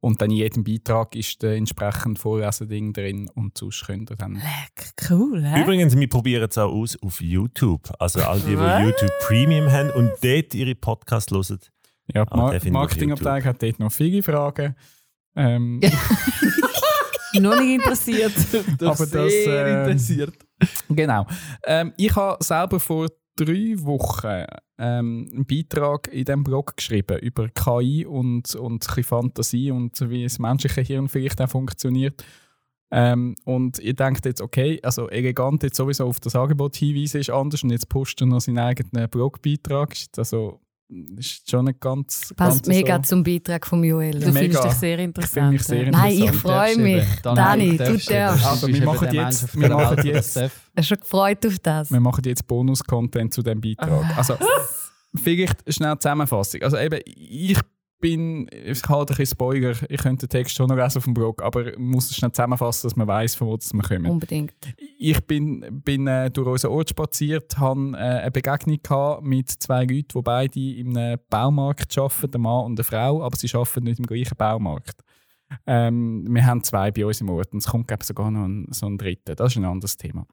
[0.00, 4.34] und dann in jedem Beitrag ist der entsprechende Vorlesending drin und sonst könnt ihr dann...
[4.34, 5.62] Leck, cool, hä?
[5.62, 7.90] Übrigens, wir probieren es auch aus auf YouTube.
[7.98, 8.82] Also all die, die?
[8.84, 11.60] YouTube Premium haben und dort ihre Podcasts hören.
[12.12, 14.76] Ja, die Ah, Mar Marketingabteilung hat dort noch viele Fragen.
[15.34, 15.80] Ähm,
[17.40, 18.32] Noch nicht interessiert.
[18.80, 20.34] aber das, sehr ähm, interessiert.
[20.88, 21.26] Genau.
[21.64, 24.44] Ähm, ich habe selber vor drei Wochen
[24.78, 30.38] ähm, einen Beitrag in diesem Blog geschrieben über KI und, und Fantasie und wie das
[30.38, 32.24] menschliche Hirn vielleicht auch funktioniert.
[32.90, 37.30] Ähm, und ihr denkt jetzt, okay, also elegant jetzt sowieso auf das Angebot hinweisen ist
[37.30, 39.96] anders und jetzt postet er noch seinen eigenen Blogbeitrag.
[40.18, 40.60] Also
[41.16, 43.02] ist schon nicht ganz, Passt ganz mega so.
[43.02, 44.12] zum Beitrag von Joel.
[44.20, 44.38] Du Mega.
[44.40, 45.52] findest dich sehr Ich interessant.
[45.52, 45.90] mich sehr.
[45.90, 47.04] Nein, ich freue mich.
[47.22, 48.10] Dani, du darfst.
[48.12, 51.90] Also, wir machen jetzt- wir machen jetzt- Ich bin schon gefreut auf das.
[51.90, 54.16] Wir machen jetzt Bonus-Content zu diesem Beitrag.
[54.16, 54.36] Also,
[55.22, 56.62] vielleicht schnell Zusammenfassung.
[56.62, 57.58] Also eben, ich
[58.02, 61.14] bin, ich halte ein bisschen Spoiler, ich könnte den Text schon noch lesen auf dem
[61.14, 64.10] Blog, aber muss es schnell zusammenfassen, dass man weiß, von wo wir kommen.
[64.10, 64.52] Unbedingt.
[64.98, 69.84] Ich bin, bin äh, durch unseren Ort spaziert, habe äh, eine Begegnung gehabt mit zwei
[69.84, 73.84] Leuten, die beide in einem Baumarkt arbeiten, ein Mann und eine Frau, aber sie arbeiten
[73.84, 75.02] nicht im gleichen Baumarkt.
[75.66, 78.44] Ähm, wir haben zwei bei uns im Ort und es kommt glaub, ich, sogar noch
[78.44, 79.34] ein, so ein dritter.
[79.34, 80.26] Das ist ein anderes Thema.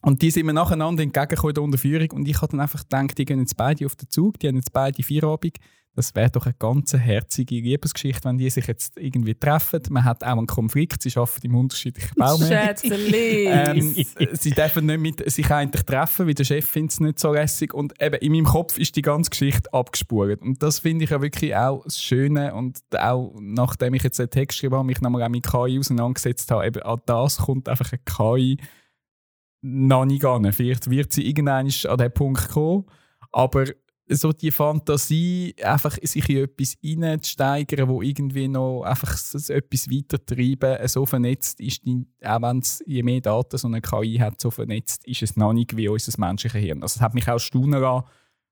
[0.00, 3.16] Und die sind mir nacheinander entgegengekommen in der Unterführung und ich habe dann einfach gedacht,
[3.16, 5.58] die gehen jetzt beide auf den Zug, die haben jetzt beide Feierabend.
[5.96, 9.80] Das wäre doch eine ganz herzige Liebesgeschichte, wenn die sich jetzt irgendwie treffen.
[9.90, 12.10] Man hat auch einen Konflikt, sie arbeiten im unterschiedlichen.
[12.48, 13.46] Schätzeli.
[13.46, 17.32] Ähm, sie dürfen nicht mit sich eigentlich treffen, weil der Chef findet es nicht so
[17.32, 17.72] lässig.
[17.72, 20.42] Und eben in meinem Kopf ist die ganze Geschichte abgespult.
[20.42, 22.54] Und das finde ich ja wirklich auch das Schöne.
[22.54, 26.50] Und auch nachdem ich jetzt den Text geschrieben habe, mich nochmal auch mit KI auseinandergesetzt
[26.50, 28.58] habe, eben an das kommt einfach eine KI
[29.62, 30.52] noch nicht an.
[30.52, 32.84] Vielleicht wird sie irgendwann an den Punkt kommen.
[33.32, 33.64] Aber
[34.08, 41.06] so die Fantasie, einfach sich in etwas hineinzusteigern, wo irgendwie noch einfach etwas weitertreiben, so
[41.06, 45.06] vernetzt ist, die, auch wenn es je mehr Daten so eine KI hat, so vernetzt
[45.06, 46.82] ist es noch nicht wie unser menschliches Hirn.
[46.82, 48.06] Also es hat mich auch staunen lassen,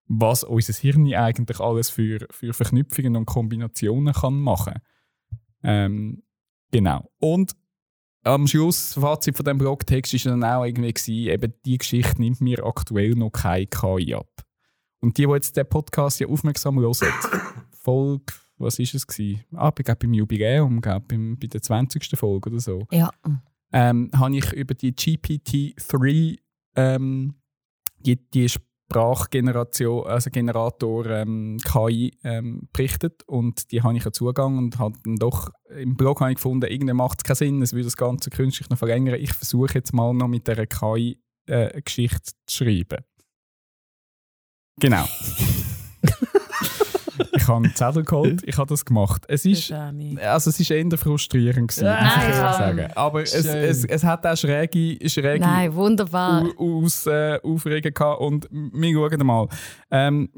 [0.06, 4.80] was unser Hirn eigentlich alles für, für Verknüpfungen und Kombinationen kann machen
[5.62, 6.22] ähm,
[6.72, 7.10] Genau.
[7.20, 7.52] Und
[8.24, 12.40] am Schluss, Fazit von dem Blogtext ist dann auch irgendwie gewesen, eben die Geschichte nimmt
[12.40, 14.30] mir aktuell noch keine KI ab.
[15.02, 16.94] Und die, die jetzt den Podcast ja aufmerksam hören,
[17.72, 19.44] Folge, was ist es gewesen?
[19.52, 22.08] Ah, ich glaube beim Jubiläum, glaub, beim, bei der 20.
[22.16, 23.10] Folge oder so, Ja.
[23.72, 26.38] ähm, habe ich über die GPT-3,
[26.76, 27.34] ähm,
[27.98, 34.58] die, die Sprachgeneration, also Generator ähm, KI ähm, berichtet und die habe ich ja Zugang
[34.58, 37.72] und habe dann doch im Blog habe ich gefunden, irgendwie macht es keinen Sinn, es
[37.72, 39.16] würde das Ganze künstlich noch verlängern.
[39.18, 43.02] Ich versuche jetzt mal noch mit dieser KI äh, Geschichte zu schreiben.
[44.80, 45.04] Genau.
[47.32, 49.24] ich habe einen Zettel geholt, ich habe das gemacht.
[49.28, 52.88] Es ist, also es ist eher frustrierend gewesen, muss ich sagen.
[52.94, 56.44] Aber es, es, es hat auch schräge, schräge Nein, wunderbar.
[56.58, 58.20] U- aus, äh, Aufregung gehabt.
[58.20, 59.48] Und wir schauen mal.
[59.90, 60.28] Ähm,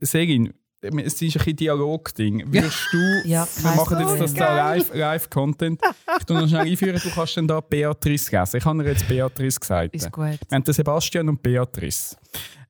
[0.00, 0.52] Segin,
[0.82, 2.52] es ist ein bisschen Dialog-Ding.
[2.52, 5.24] Würdest du, Ja, wir machen jetzt das da live, live.
[5.24, 8.56] Ich tu noch schnell einführen, du kannst dann da Beatrice lesen.
[8.58, 9.94] Ich habe dir jetzt Beatrice gesagt.
[9.94, 10.24] Ist gut.
[10.26, 12.16] Wir haben Sebastian und Beatrice.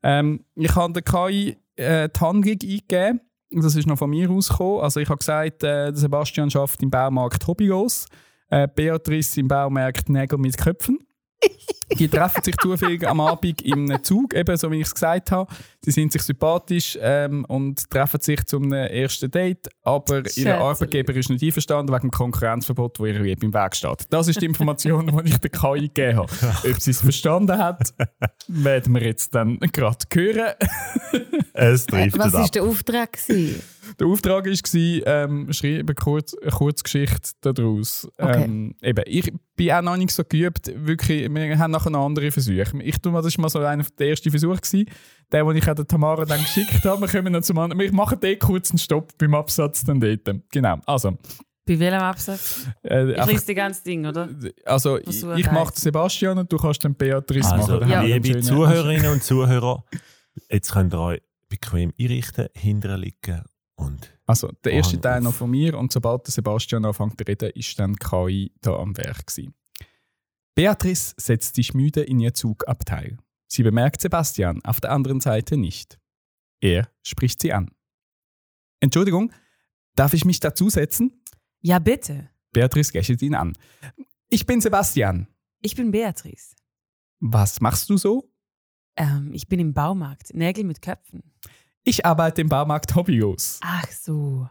[0.04, 3.20] Ähm, ich habe der KI äh, die Handlung eingegeben.
[3.50, 4.82] Das ist noch von mir ausgekommen.
[4.82, 8.06] Also ich habe gesagt, äh, Sebastian schafft im Baumarkt hobbylos.
[8.50, 10.98] Äh, Beatrice im Baumarkt Nägel mit Köpfen.
[11.98, 15.52] Die treffen sich zufällig am Abend im Zug, eben so wie ich es gesagt habe.
[15.82, 20.50] Sie sind sich sympathisch ähm, und treffen sich zum ersten Date, aber ihr Schätzeli.
[20.50, 24.06] Arbeitgeber ist nicht einverstanden wegen dem Konkurrenzverbot, das ihr im Weg steht.
[24.10, 26.32] Das ist die Information, die ich der KI gegeben habe.
[26.70, 27.94] Ob sie es verstanden hat,
[28.48, 30.54] werden wir jetzt dann gerade hören.
[31.52, 33.12] Es trifft Was war der Auftrag?
[33.12, 33.62] Gewesen?
[33.98, 38.08] Der Auftrag war, ähm, schreibe kurz, eine Kurzgeschichte daraus.
[38.18, 38.44] Okay.
[38.44, 40.70] Ähm, eben, ich bin auch noch nicht so geübt.
[40.74, 42.64] Wirklich, wir haben nachher noch andere Versuche.
[42.82, 44.56] Ich tue mal, das war mal so einer der ersten Versuche.
[44.56, 44.86] Gewesen.
[45.32, 47.00] Der, den ich der Tamara dann geschickt habe.
[47.00, 47.80] Wir kommen noch zum anderen.
[47.80, 50.20] Wir machen dort kurz einen Stopp beim Absatz dann dort.
[50.52, 50.78] Genau.
[50.86, 51.16] Also,
[51.66, 52.66] Bei welchem Absatz?
[52.82, 54.28] äh, Ich lese das ganze Ding, oder?
[54.64, 57.92] also ich, Versuch ich mache den Sebastian und du kannst den Beatrice Also, machen.
[57.92, 59.82] Einen liebe Zuhörerinnen und Zuhörer,
[60.50, 63.42] jetzt könnt ihr euch bequem einrichten, hinterher liegen
[63.76, 67.50] und Also, der erste Teil noch von mir und sobald der Sebastian anfängt zu reden,
[67.54, 69.54] ist dann KI da am Werk gewesen.
[70.54, 73.18] Beatrice setzt sich müde in ihr Zugabteil.
[73.48, 75.98] Sie bemerkt Sebastian auf der anderen Seite nicht.
[76.60, 77.70] Er spricht sie an.
[78.80, 79.32] Entschuldigung,
[79.96, 81.22] darf ich mich dazusetzen?
[81.60, 82.30] Ja, bitte.
[82.52, 83.56] Beatrice lächelt ihn an.
[84.28, 85.26] Ich bin Sebastian.
[85.60, 86.54] Ich bin Beatrice.
[87.20, 88.30] Was machst du so?
[88.96, 90.34] Ähm, ich bin im Baumarkt.
[90.34, 91.22] Nägel mit Köpfen.
[91.86, 93.60] Ich arbeite im Baumarkt Hobbyos.
[93.62, 94.48] Ach so.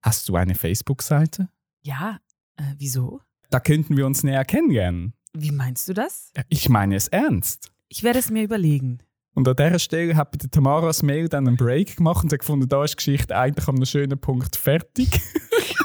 [0.00, 1.48] Hast du eine Facebook-Seite?
[1.82, 2.20] Ja,
[2.56, 3.20] äh, wieso?
[3.50, 5.12] Da könnten wir uns näher kennenlernen.
[5.32, 6.32] Wie meinst du das?
[6.48, 7.72] Ich meine es ernst.
[7.88, 9.00] Ich werde es mir überlegen.
[9.38, 12.40] Und an dieser Stelle hat bei der Tamaras Mail dann einen Break gemacht und hat
[12.40, 15.08] gefunden, da ist die Geschichte eigentlich an einem schönen Punkt fertig.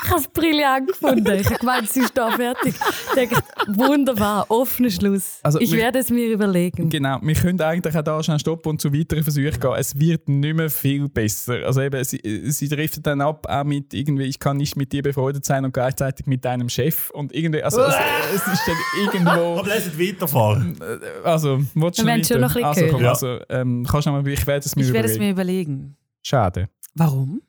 [0.05, 1.31] Ich habe es brillant gefunden.
[1.39, 2.73] Ich habe gemeint, sie ist da fertig.
[2.75, 3.35] Ich denke,
[3.67, 5.39] wunderbar, offener Schluss.
[5.43, 6.89] Also, ich wir- werde es mir überlegen.
[6.89, 9.73] genau, wir können eigentlich auch da schnell stoppen und zu weiteren Versuchen gehen.
[9.77, 11.65] Es wird nicht mehr viel besser.
[11.65, 12.19] Also eben, sie,
[12.51, 15.73] sie driftet dann ab, auch mit irgendwie, ich kann nicht mit dir befreundet sein und
[15.73, 17.09] gleichzeitig mit deinem Chef.
[17.11, 17.95] Und irgendwie, also es,
[18.35, 19.59] es ist dann irgendwo...
[19.59, 20.77] Aber lass uns weiterfahren.
[21.23, 23.09] Also, willst du Wir schon noch ein bisschen also, komm, hören.
[23.09, 25.25] also, ähm, kannst du noch mal, ich werde es mir Ich werde es überlegen.
[25.25, 25.97] mir überlegen.
[26.21, 27.41] Schade, Warum?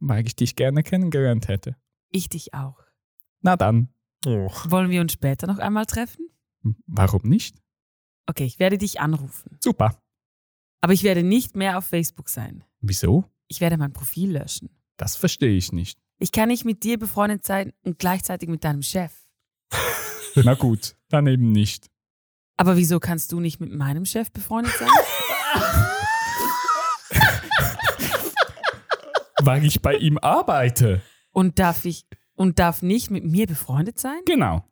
[0.00, 1.76] weil ich dich gerne kennengelernt hätte.
[2.10, 2.78] Ich dich auch.
[3.40, 3.88] Na dann,
[4.24, 4.48] Oh.
[4.68, 6.28] Wollen wir uns später noch einmal treffen?
[6.86, 7.56] warum nicht?
[8.28, 9.58] Okay, ich werde dich anrufen.
[9.60, 10.00] Super.
[10.80, 12.62] Aber ich werde nicht mehr auf Facebook sein.
[12.80, 13.24] Wieso?
[13.48, 14.70] Ich werde mein Profil löschen.
[14.96, 15.98] Das verstehe ich nicht.
[16.20, 19.12] Ich kann nicht mit dir befreundet sein und gleichzeitig mit deinem Chef.
[20.36, 21.90] Na gut, dann eben nicht.
[22.56, 24.88] Aber wieso kannst du nicht mit meinem Chef befreundet sein?
[29.40, 31.02] Weil ich bei ihm arbeite.
[31.32, 34.20] Und darf ich und darf nicht mit mir befreundet sein?
[34.26, 34.64] Genau.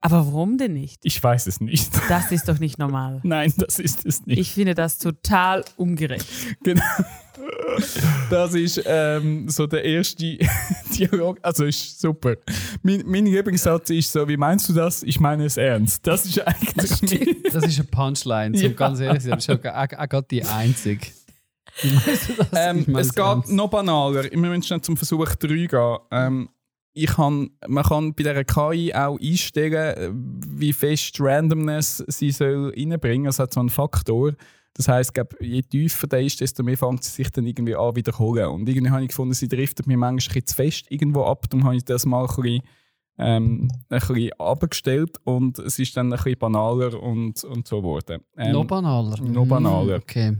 [0.00, 1.00] Aber warum denn nicht?
[1.04, 1.90] Ich weiß es nicht.
[2.08, 3.20] Das ist doch nicht normal.
[3.24, 4.38] Nein, das ist es nicht.
[4.38, 6.26] Ich finde das total ungerecht.
[6.62, 6.82] Genau.
[8.30, 10.38] Das ist ähm, so der erste
[10.96, 11.38] Dialog.
[11.42, 12.34] Also ist super.
[12.82, 15.02] Mein, mein Lieblingssatz ist so: Wie meinst du das?
[15.02, 16.06] Ich meine es ernst.
[16.06, 18.76] Das ist eigentlich mein, Das ist eine Punchline, zum Ja.
[18.76, 19.24] ganz ehrlich.
[19.24, 21.06] Das auch, auch gerade die einzige.
[21.82, 22.48] Wie meinst du das?
[22.54, 23.50] ähm, Ich meine Es geht ernst.
[23.52, 24.24] noch banaler.
[24.24, 25.96] Wir müssen schnell zum Versuch 3 gehen.
[26.10, 26.48] Ähm,
[26.98, 33.26] ich kann, man kann bei dieser KI auch einstellen, wie fest Randomness sie soll reinbringen.
[33.28, 34.32] Es hat so einen Faktor.
[34.72, 38.46] Das heisst, je tiefer der ist, desto mehr fängt sie sich dann irgendwie an wiederholen.
[38.48, 41.44] Und irgendwie habe ich gefunden, sie driftet mir manchmal ein zu fest irgendwo ab.
[41.50, 42.62] Darum habe ich das mal ein bisschen,
[43.18, 48.22] ähm, ein bisschen abgestellt und es ist dann ein bisschen banaler und, und so geworden.
[48.38, 49.20] Ähm, noch banaler.
[49.20, 49.98] noch banaler.
[49.98, 50.38] Mm, Okay.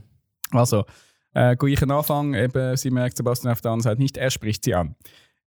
[0.52, 0.84] also,
[1.34, 4.74] äh, gleichen Anfang, eben, sie merkt Sebastian auf der anderen Seite nicht, er spricht sie
[4.74, 4.96] an.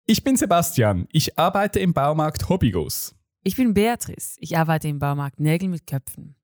[0.07, 3.15] Ich bin Sebastian, ich arbeite im Baumarkt Hobbygos.
[3.43, 4.37] Ich bin Beatrice.
[4.39, 6.37] Ich arbeite im Baumarkt Nägel mit Köpfen.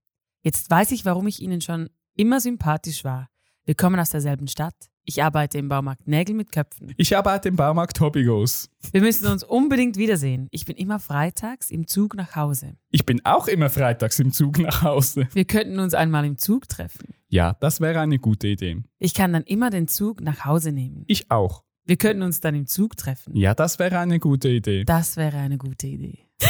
[0.42, 3.28] Jetzt weiß ich, warum ich Ihnen schon immer sympathisch war.
[3.66, 4.74] Wir kommen aus derselben Stadt.
[5.04, 6.94] Ich arbeite im Baumarkt Nägel mit Köpfen.
[6.96, 8.70] Ich arbeite im Baumarkt Hobbygos.
[8.92, 10.48] Wir müssen uns unbedingt wiedersehen.
[10.52, 12.78] Ich bin immer freitags im Zug nach Hause.
[12.90, 15.28] Ich bin auch immer freitags im Zug nach Hause.
[15.34, 17.12] Wir könnten uns einmal im Zug treffen.
[17.28, 18.82] Ja, das wäre eine gute Idee.
[18.98, 21.04] Ich kann dann immer den Zug nach Hause nehmen.
[21.08, 21.62] Ich auch.
[21.90, 23.34] Wir könnten uns dann im Zug treffen.
[23.34, 24.84] Ja, das wäre eine gute Idee.
[24.84, 26.20] Das wäre eine gute Idee.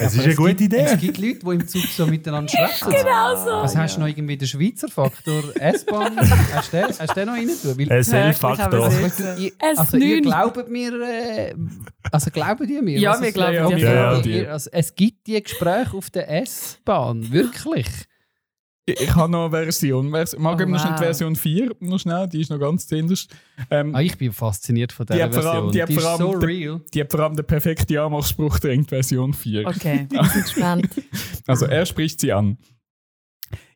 [0.00, 0.76] Es ist eine gute Idee.
[0.80, 2.90] Es gibt Leute, die im Zug so miteinander schwätzen.
[2.90, 3.50] Genau so.
[3.62, 6.16] Was hast du noch irgendwie den Schweizer Faktor S-Bahn?
[6.18, 9.02] hast, du den- hast du den noch rein tun?
[9.02, 11.54] Weißt du, ihr, also ihr glaubt mir, äh,
[12.12, 12.98] also glauben die mir?
[12.98, 13.78] Ja, wir glauben Ja, dir.
[13.78, 17.86] ja, Ja, ja, Ihr- Also, es gibt die Gespräche auf der S-Bahn, wirklich.
[18.98, 20.10] Ich, habe noch eine Version.
[20.10, 21.04] Vers- Mag Oh, ich noch schnell die.
[21.04, 21.70] Version 4?
[21.80, 23.34] Noch schnell, die ist noch ganz zuinterst.
[23.70, 25.66] Ähm, Ah, ich bin fasziniert von Die dieser allem- Version.
[25.68, 26.80] die Die, hat ist vor allem so der- real.
[26.94, 29.66] die hat vor allem den perfekten Anmachspruch drängt, Version 4.
[29.66, 30.06] Okay.
[30.12, 30.88] Ich bin gespannt.
[31.46, 32.58] Also er spricht sie an.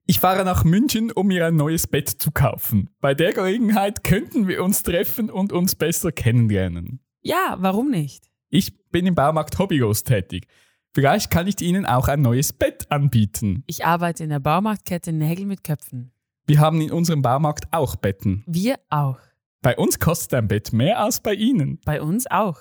[0.07, 2.90] Ich fahre nach München, um mir ein neues Bett zu kaufen.
[3.00, 7.00] Bei der Gelegenheit könnten wir uns treffen und uns besser kennenlernen.
[7.22, 8.24] Ja, warum nicht?
[8.50, 10.46] Ich bin im Baumarkt Hobbygos tätig.
[10.94, 13.64] Vielleicht kann ich Ihnen auch ein neues Bett anbieten.
[13.66, 16.12] Ich arbeite in der Baumarktkette Nägel mit Köpfen.
[16.46, 18.44] Wir haben in unserem Baumarkt auch Betten.
[18.46, 19.18] Wir auch.
[19.61, 21.80] Bei uns kostet ein Bett mehr als bei Ihnen.
[21.85, 22.61] Bei uns auch.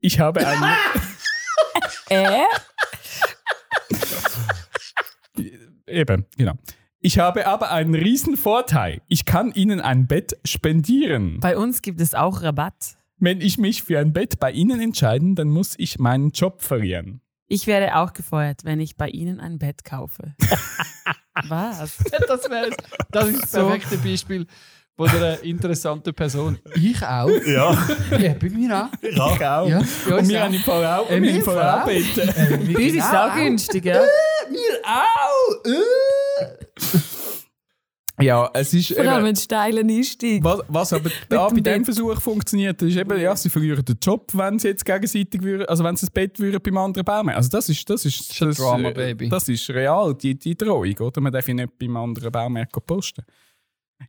[0.00, 0.62] Ich habe ein...
[2.10, 2.44] Äh?
[5.86, 6.52] Eben, genau.
[7.00, 9.00] Ich habe aber einen riesen Vorteil.
[9.08, 11.40] Ich kann Ihnen ein Bett spendieren.
[11.40, 12.96] Bei uns gibt es auch Rabatt.
[13.16, 17.22] Wenn ich mich für ein Bett bei Ihnen entscheide, dann muss ich meinen Job verlieren.
[17.54, 20.34] Ich werde auch gefeuert, wenn ich bei Ihnen ein Bett kaufe.
[21.48, 21.98] Was?
[22.26, 22.70] Das, wär,
[23.12, 24.46] das ist das perfekte Beispiel
[24.96, 26.58] von einer interessanten Person.
[26.74, 27.28] Ich auch.
[27.46, 27.76] Ja.
[28.18, 28.88] Ja, bei mir auch.
[29.00, 29.68] Ich auch.
[29.68, 30.44] Ja, bei Und wir auch.
[30.46, 31.84] haben im Fall auch, Äh, wir haben im wir Fall auch.
[31.86, 32.72] Betten.
[32.72, 34.00] Bei uns ist es auch günstig, ja?
[34.50, 35.64] Mir auch.
[35.64, 35.70] Äh.
[38.24, 40.42] Ja, es ist Vor allem eben, ein steiler Einstieg.
[40.42, 41.84] was, was aber da bei Bett.
[41.84, 45.84] Versuch funktioniert, ist eben, ja, sie verlieren den Job, wenn sie jetzt gegenseitig würden, also
[45.84, 48.56] wenn sie das Bett würden beim anderen Baum Also das ist, das ist, ein das,
[48.56, 49.28] Drama, äh, Baby.
[49.28, 51.20] Das ist real, die, die Drohung, oder?
[51.20, 53.24] Man darf ihn nicht beim anderen Baumärk posten.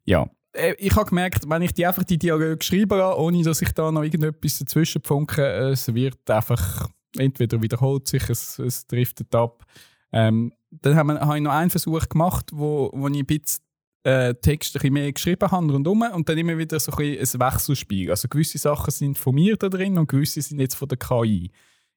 [0.05, 0.27] Ja.
[0.53, 3.71] Äh, Ich habe gemerkt, wenn ich die einfach die Dialoge schreibe, lasse, ohne dass ich
[3.73, 9.63] da noch irgendetwas dazwischen funke, es wird einfach, entweder wiederholt sich, es, es driftet ab.
[10.11, 13.64] Ähm, dann habe hab ich noch einen Versuch gemacht, wo, wo ich ein bisschen
[14.05, 18.11] äh, Text ein mehr geschrieben habe rundherum und dann immer wieder so ein, ein Wechselspiel.
[18.11, 21.51] Also gewisse Sachen sind von mir da drin und gewisse sind jetzt von der KI.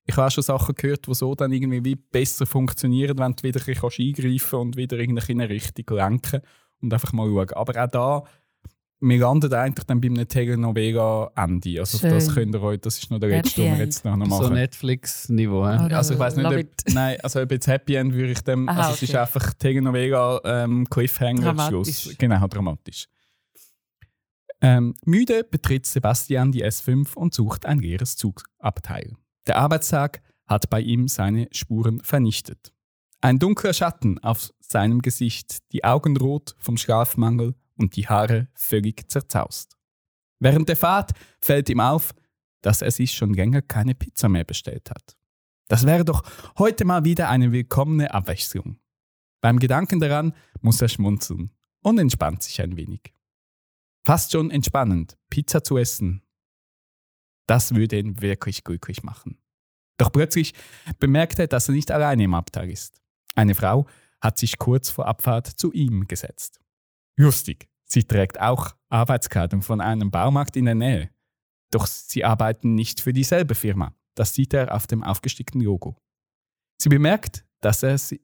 [0.05, 3.61] Ich habe schon Sachen gehört, die so dann irgendwie wie besser funktionieren, wenn du wieder
[3.61, 6.41] ein bisschen eingreifen und wieder in eine Richtung lenken
[6.81, 7.53] und einfach mal schauen.
[7.53, 8.25] Aber auch da,
[9.01, 11.81] wir landen eigentlich dann bei einem Telenovela-Ende.
[11.81, 12.11] Also Schön.
[12.11, 14.45] das könnt ihr euch, das ist noch der letzte, den wir jetzt noch machen.
[14.45, 15.61] So Netflix-Niveau.
[15.61, 18.69] Oder Also ich weiß nicht, ob, nein, also ob jetzt Happy End würde ich dem,
[18.69, 19.19] Aha, also es ist okay.
[19.19, 22.01] einfach Telenovela ähm, Cliffhanger Dramatisch.
[22.03, 22.19] Schluss.
[22.19, 23.07] Genau, dramatisch.
[24.61, 29.15] Ähm, müde betritt Sebastian die S5 und sucht ein leeres Zugabteil.
[29.47, 32.73] Der Arbeitstag hat bei ihm seine Spuren vernichtet.
[33.21, 39.11] Ein dunkler Schatten auf seinem Gesicht, die Augen rot vom Schlafmangel und die Haare völlig
[39.11, 39.77] zerzaust.
[40.41, 42.15] Während der Fahrt fällt ihm auf,
[42.63, 45.17] dass er sich schon länger keine Pizza mehr bestellt hat.
[45.69, 46.23] Das wäre doch
[46.59, 48.79] heute mal wieder eine willkommene Abwechslung.
[49.41, 51.51] Beim Gedanken daran muss er schmunzeln
[51.83, 53.15] und entspannt sich ein wenig.
[54.05, 56.23] Fast schon entspannend, Pizza zu essen.
[57.47, 59.39] Das würde ihn wirklich glücklich machen.
[59.99, 60.55] Doch plötzlich
[60.99, 63.01] bemerkt er, dass er nicht alleine im Abteil ist.
[63.35, 63.87] Eine Frau
[64.21, 66.61] hat sich kurz vor Abfahrt zu ihm gesetzt.
[67.19, 71.11] Lustig, sie trägt auch Arbeitskleidung von einem Baumarkt in der Nähe.
[71.73, 73.93] Doch sie arbeiten nicht für dieselbe Firma.
[74.15, 75.97] Das sieht er auf dem aufgestickten Logo.
[76.81, 78.21] Sie bemerkt, dass er sie,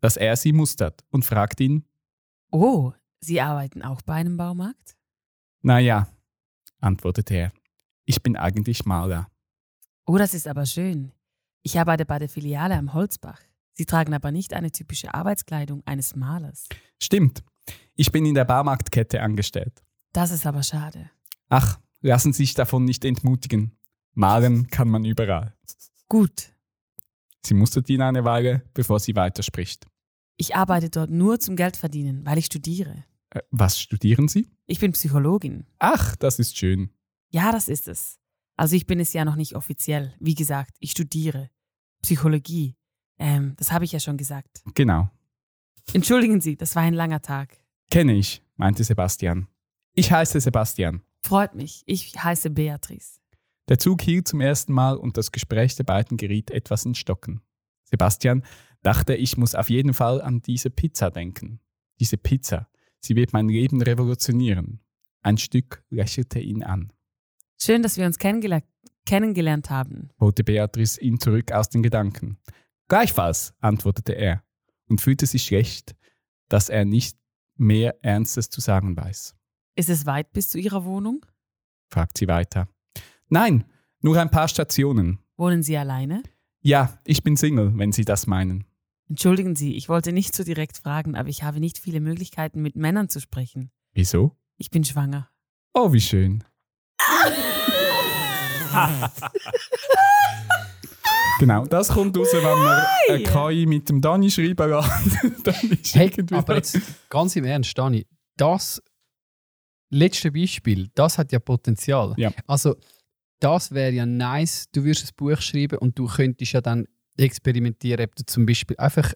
[0.00, 1.84] dass er sie mustert und fragt ihn,
[2.50, 4.96] Oh, Sie arbeiten auch bei einem Baumarkt?
[5.62, 6.08] naja,
[6.80, 7.52] antwortet er,
[8.06, 9.28] ich bin eigentlich Maler.
[10.06, 11.12] Oh, das ist aber schön.
[11.62, 13.40] Ich arbeite bei der Filiale am Holzbach.
[13.72, 16.68] Sie tragen aber nicht eine typische Arbeitskleidung eines Malers.
[17.02, 17.42] Stimmt,
[17.94, 19.82] ich bin in der Baumarktkette angestellt.
[20.12, 21.10] Das ist aber schade.
[21.48, 23.76] Ach, lassen Sie sich davon nicht entmutigen.
[24.14, 25.54] Malen kann man überall.
[26.08, 26.52] Gut,
[27.46, 29.86] Sie mustert ihn eine Weile, bevor sie weiterspricht.
[30.36, 33.04] ich arbeite dort nur zum Geld verdienen, weil ich studiere.
[33.30, 34.48] Äh, was studieren Sie?
[34.66, 35.66] Ich bin Psychologin.
[35.78, 36.90] Ach, das ist schön.
[37.30, 38.18] Ja, das ist es.
[38.56, 40.14] Also ich bin es ja noch nicht offiziell.
[40.20, 41.50] Wie gesagt, ich studiere
[42.02, 42.76] Psychologie.
[43.18, 44.62] Ähm, das habe ich ja schon gesagt.
[44.74, 45.10] Genau.
[45.92, 47.58] Entschuldigen Sie, das war ein langer Tag.
[47.90, 49.48] Kenne ich, meinte Sebastian.
[49.94, 51.02] Ich heiße Sebastian.
[51.22, 51.82] Freut mich.
[51.86, 53.20] Ich heiße Beatrice.
[53.68, 57.40] Der Zug hielt zum ersten Mal und das Gespräch der beiden geriet etwas ins Stocken.
[57.84, 58.42] Sebastian
[58.82, 61.60] dachte, ich muss auf jeden Fall an diese Pizza denken.
[62.00, 62.68] Diese Pizza,
[63.00, 64.80] sie wird mein Leben revolutionieren.
[65.22, 66.92] Ein Stück lächelte ihn an.
[67.58, 68.62] Schön, dass wir uns kennengele
[69.06, 70.08] kennengelernt haben.
[70.18, 72.38] holte Beatrice ihn zurück aus den Gedanken.
[72.88, 74.42] Gleichfalls, antwortete er
[74.88, 75.94] und fühlte sich schlecht,
[76.48, 77.16] dass er nicht
[77.56, 79.34] mehr Ernstes zu sagen weiß.
[79.76, 81.24] Ist es weit bis zu Ihrer Wohnung?
[81.90, 82.68] fragt sie weiter.
[83.28, 83.64] Nein,
[84.00, 85.18] nur ein paar Stationen.
[85.36, 86.22] Wohnen Sie alleine?
[86.60, 88.64] Ja, ich bin Single, wenn Sie das meinen.
[89.08, 92.74] Entschuldigen Sie, ich wollte nicht so direkt fragen, aber ich habe nicht viele Möglichkeiten, mit
[92.74, 93.70] Männern zu sprechen.
[93.92, 94.36] Wieso?
[94.56, 95.30] Ich bin schwanger.
[95.72, 96.42] Oh, wie schön.
[101.38, 104.90] genau, das kommt raus, wenn man eine KI mit dem Dani schreiben lässt.
[105.46, 108.82] Dann ist Hey, aber jetzt ganz im Ernst, Dani, das
[109.90, 112.14] letzte Beispiel, das hat ja Potenzial.
[112.16, 112.32] Ja.
[112.46, 112.76] Also,
[113.40, 118.04] das wäre ja nice, du würdest ein Buch schreiben und du könntest ja dann experimentieren,
[118.04, 119.12] ob du zum Beispiel einfach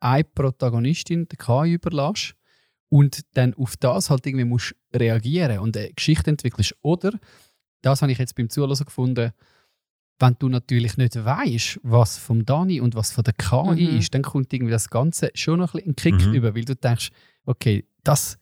[0.00, 2.34] eine Protagonistin der KI überlässt
[2.88, 6.74] und dann auf das halt irgendwie musst reagieren und eine Geschichte entwickelst.
[6.82, 7.12] Oder,
[7.82, 9.32] das habe ich jetzt beim Zuhören gefunden,
[10.20, 13.98] wenn du natürlich nicht weißt, was vom Dani und was von der KI Mhm.
[13.98, 16.34] ist, dann kommt irgendwie das Ganze schon noch ein bisschen Kick Mhm.
[16.34, 17.10] über, weil du denkst,
[17.44, 18.36] okay, das,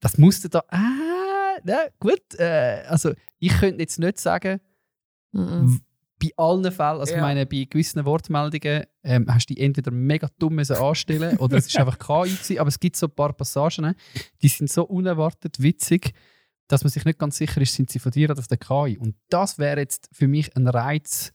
[0.00, 0.62] das musste da.
[0.68, 2.22] Ah, na, gut.
[2.38, 4.60] Äh, also, ich könnte jetzt nicht sagen,
[5.32, 5.80] Mhm.
[6.22, 7.18] bei allen Fällen, also Ja.
[7.18, 11.66] ich meine, bei gewissen Wortmeldungen ähm, hast du die entweder mega dumm anstellen oder es
[11.66, 13.94] ist einfach KI gewesen, aber es gibt so ein paar Passagen,
[14.40, 16.14] die sind so unerwartet witzig,
[16.68, 18.98] dass man sich nicht ganz sicher ist, sind sie von dir oder von der KI.
[18.98, 21.32] Und das wäre jetzt für mich ein Reiz,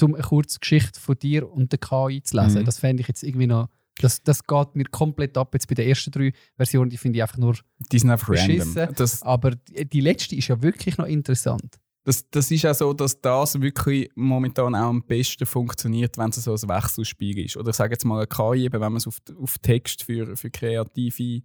[0.00, 2.62] um eine kurze Geschichte von dir und der KI zu lesen.
[2.62, 2.64] Mhm.
[2.64, 5.88] Das fände ich jetzt irgendwie noch, das, das geht mir komplett ab jetzt bei den
[5.88, 7.54] ersten drei Versionen, die finde ich einfach nur,
[7.92, 8.94] Die sind einfach random.
[8.94, 11.78] Das, aber die die letzte ist ja wirklich noch interessant.
[12.04, 16.36] das, das ist auch so, dass das wirklich momentan auch am besten funktioniert, wenn es
[16.36, 17.56] so ein Wechselspiel ist.
[17.56, 20.34] Oder ich sage jetzt mal eine KI, eben, wenn man es auf, auf Text für,
[20.36, 21.42] für kreative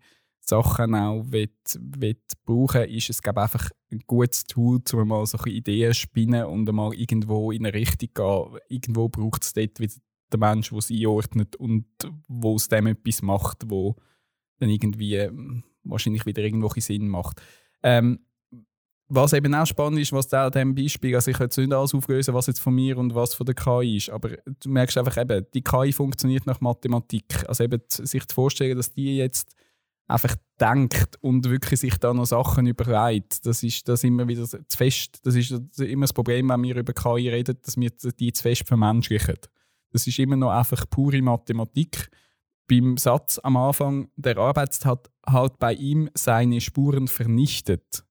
[0.48, 5.38] Sachen auch will, will brauchen ist es glaube einfach ein gutes Tool, um mal so
[5.46, 8.60] Ideen zu spinnen und mal irgendwo in eine Richtung zu gehen.
[8.70, 9.94] Irgendwo braucht es dort wieder
[10.32, 11.86] den Mensch, der es einordnet und
[12.28, 13.96] wo aus dem etwas macht, wo
[14.60, 17.42] dann irgendwie ähm, wahrscheinlich wieder irgendwo ein Sinn macht.
[17.84, 18.20] Ähm,
[19.08, 21.94] was eben auch spannend ist, was da an diesem Beispiel, also ich jetzt nicht alles
[21.94, 25.18] auflösen, was jetzt von mir und was von der KI ist, aber du merkst einfach
[25.18, 27.48] eben, die KI funktioniert nach Mathematik.
[27.48, 29.56] Also eben sich zu vorstellen, dass die jetzt
[30.08, 34.60] einfach denkt und wirklich sich da noch Sachen überlegt, das ist das immer wieder zu
[34.70, 38.44] fest, das ist immer das Problem, wenn wir über KI reden, dass wir die zu
[38.44, 39.38] fest vermenschlichen.
[39.92, 42.10] Das ist immer noch einfach pure Mathematik.
[42.68, 48.06] Beim Satz am Anfang, der Arbeitst hat halt bei ihm seine Spuren vernichtet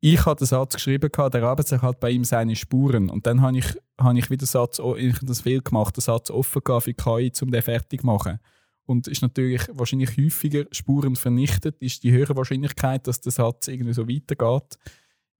[0.00, 3.10] ich habe den Satz geschrieben, der Arbeitstag hat bei ihm seine Spuren.
[3.10, 6.62] Und dann habe ich, habe ich wieder Satz, ich das viel gemacht, den Satz offen
[6.80, 8.38] für KI, um den fertig zu machen.
[8.86, 13.92] Und ist natürlich wahrscheinlich häufiger Spuren vernichtet, ist die höhere Wahrscheinlichkeit, dass der Satz irgendwie
[13.92, 14.78] so weitergeht.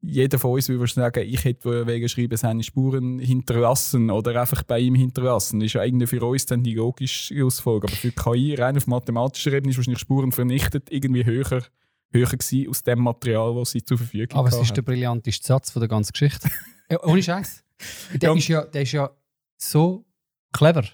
[0.02, 4.80] Jeder von uns würde sagen, ich hätte wegen Schreiben seine Spuren hinterlassen oder einfach bei
[4.80, 5.60] ihm hinterlassen.
[5.60, 7.90] Das ist ja irgendwie für uns dann die logische Schlussfolgerung.
[7.90, 11.62] Aber für KI rein auf mathematischer Ebene ist wahrscheinlich Spuren vernichtet irgendwie höher
[12.12, 14.46] höher gewesen aus dem Material, das sie zur Verfügung haben.
[14.46, 16.48] Aber es ist der brillanteste Satz von der ganzen Geschichte.
[17.02, 17.62] ohne Scheiß.
[18.14, 18.36] Der, ja.
[18.36, 19.10] Ist ja, der ist ja
[19.58, 20.06] so
[20.50, 20.84] clever.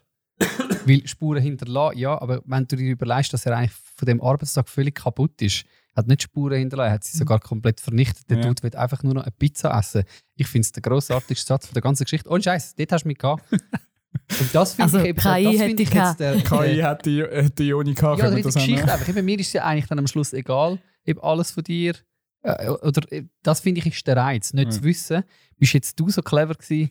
[0.84, 4.68] Weil Spuren hinterlassen, ja, aber wenn du dir überlegst, dass er eigentlich von dem Arbeitstag
[4.68, 5.64] völlig kaputt ist,
[5.94, 8.28] hat nicht Spuren hinterlassen, hat sie sogar komplett vernichtet.
[8.30, 8.46] Der ja.
[8.46, 10.04] Dude will einfach nur noch eine Pizza essen.
[10.36, 12.28] Ich finde es der grossartigste Satz von der ganzen Geschichte.
[12.28, 13.44] Ohne Scheiß, dort hast du mich gehabt.
[13.52, 17.22] Und das finde also, ich eben KI das hätte ich jetzt der, KI hätte die,
[17.22, 18.20] hätte Joni gehabt.
[18.20, 19.12] Ja, die Geschichte einfach.
[19.12, 21.94] Bei mir ist es ja eigentlich dann am Schluss egal, eben alles von dir.
[22.42, 24.70] Äh, oder äh, das finde ich ist der Reiz, nicht ja.
[24.70, 25.24] zu wissen,
[25.58, 26.90] bist jetzt du so clever gewesen,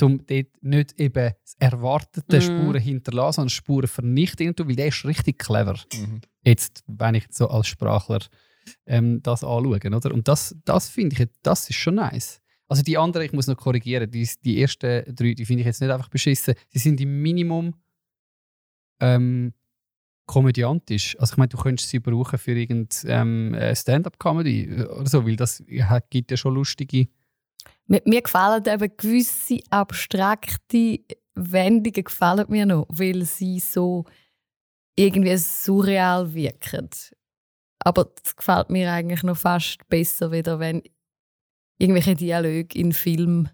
[0.00, 2.40] um dort nicht eben das erwartete mhm.
[2.40, 5.78] Spuren hinterlassen, sondern Spuren vernichten, weil der ist richtig clever.
[5.92, 6.22] Mhm.
[6.44, 8.20] Jetzt, wenn ich so als Sprachler
[8.86, 10.14] ähm, das anschaue, oder?
[10.14, 12.40] Und das, das finde ich, das ist schon nice.
[12.68, 15.82] Also die anderen, ich muss noch korrigieren, die, die ersten drei, die finde ich jetzt
[15.82, 16.54] nicht einfach beschissen.
[16.70, 17.74] Sie sind im Minimum
[19.00, 19.52] ähm,
[20.24, 21.18] komödiantisch.
[21.18, 25.36] Also ich meine, du könntest sie brauchen für irgendeine ähm, Stand-up-Comedy äh, oder so, weil
[25.36, 25.62] das
[26.08, 27.08] gibt ja schon lustige...
[27.92, 31.00] Mir, gefallen eben gewisse abstrakte
[31.34, 34.06] Wendungen gefallen mir noch, weil sie so
[34.96, 36.88] irgendwie surreal wirken.
[37.80, 40.82] Aber das gefällt mir eigentlich noch fast besser, wieder wenn
[41.78, 43.50] irgendwelche Dialoge in Filmen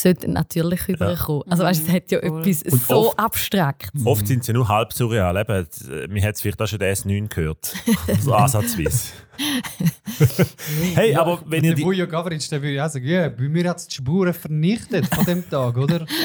[0.00, 1.42] sollten natürlich überkommen.
[1.46, 1.52] Ja.
[1.52, 2.40] Also weißt, es hat ja cool.
[2.40, 3.90] etwas und so oft, abstrakt.
[4.04, 5.36] Oft sind sie nur halb surreal.
[5.36, 5.66] Eben,
[6.12, 7.74] man hat es vielleicht auch schon der S9 gehört.
[8.20, 9.12] so ansatzweise.
[10.94, 11.84] hey, ja, aber wenn ihr die...
[11.84, 15.24] Vujo Gavric, der würde ja sagen, ja, bei mir hat es die Spuren vernichtet von
[15.24, 16.06] dem Tag, oder?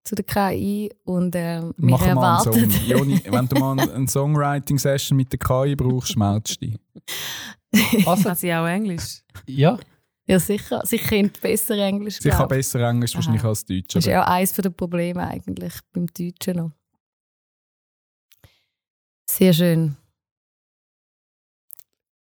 [0.04, 2.54] zu der KI und äh, wir erwarten...
[2.54, 2.86] Einen Song.
[2.88, 8.08] Joni, wenn du mal eine Songwriting-Session mit der KI brauchst, meldest du dich.
[8.08, 9.22] Also, kann sie auch Englisch?
[9.48, 9.80] Ja.
[10.26, 10.82] Ja, sicher.
[10.86, 12.20] Sie kennt besser Englisch.
[12.20, 13.94] Sie kann besser Englisch wahrscheinlich als Deutsch.
[13.94, 16.72] Das ist ja auch eines der Probleme eigentlich beim Deutschen noch.
[19.30, 19.98] Sehr schön.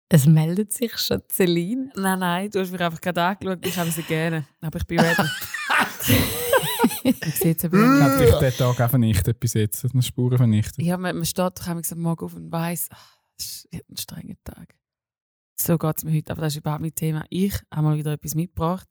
[0.08, 1.90] Es meldet sich schon Celine.
[1.96, 3.66] Nein, nein, du hast mich einfach gerade angeschaut.
[3.66, 4.46] Ich habe sie gerne.
[4.60, 5.22] Aber ich bin ready.
[7.02, 8.02] ich sehe es eben.
[8.02, 9.84] Hat dich den Tag auch vernichtet bis jetzt?
[9.84, 10.84] Eine Spuren vernichtet?
[10.84, 14.36] Ja, man, man steht doch am Morgen auf und weiss, ach, das ist ein strenger
[14.44, 14.74] Tag.
[15.58, 16.32] So geht es mir heute.
[16.32, 17.24] Aber das ist überhaupt nicht Thema.
[17.30, 18.88] Ich habe mal wieder etwas mitgebracht.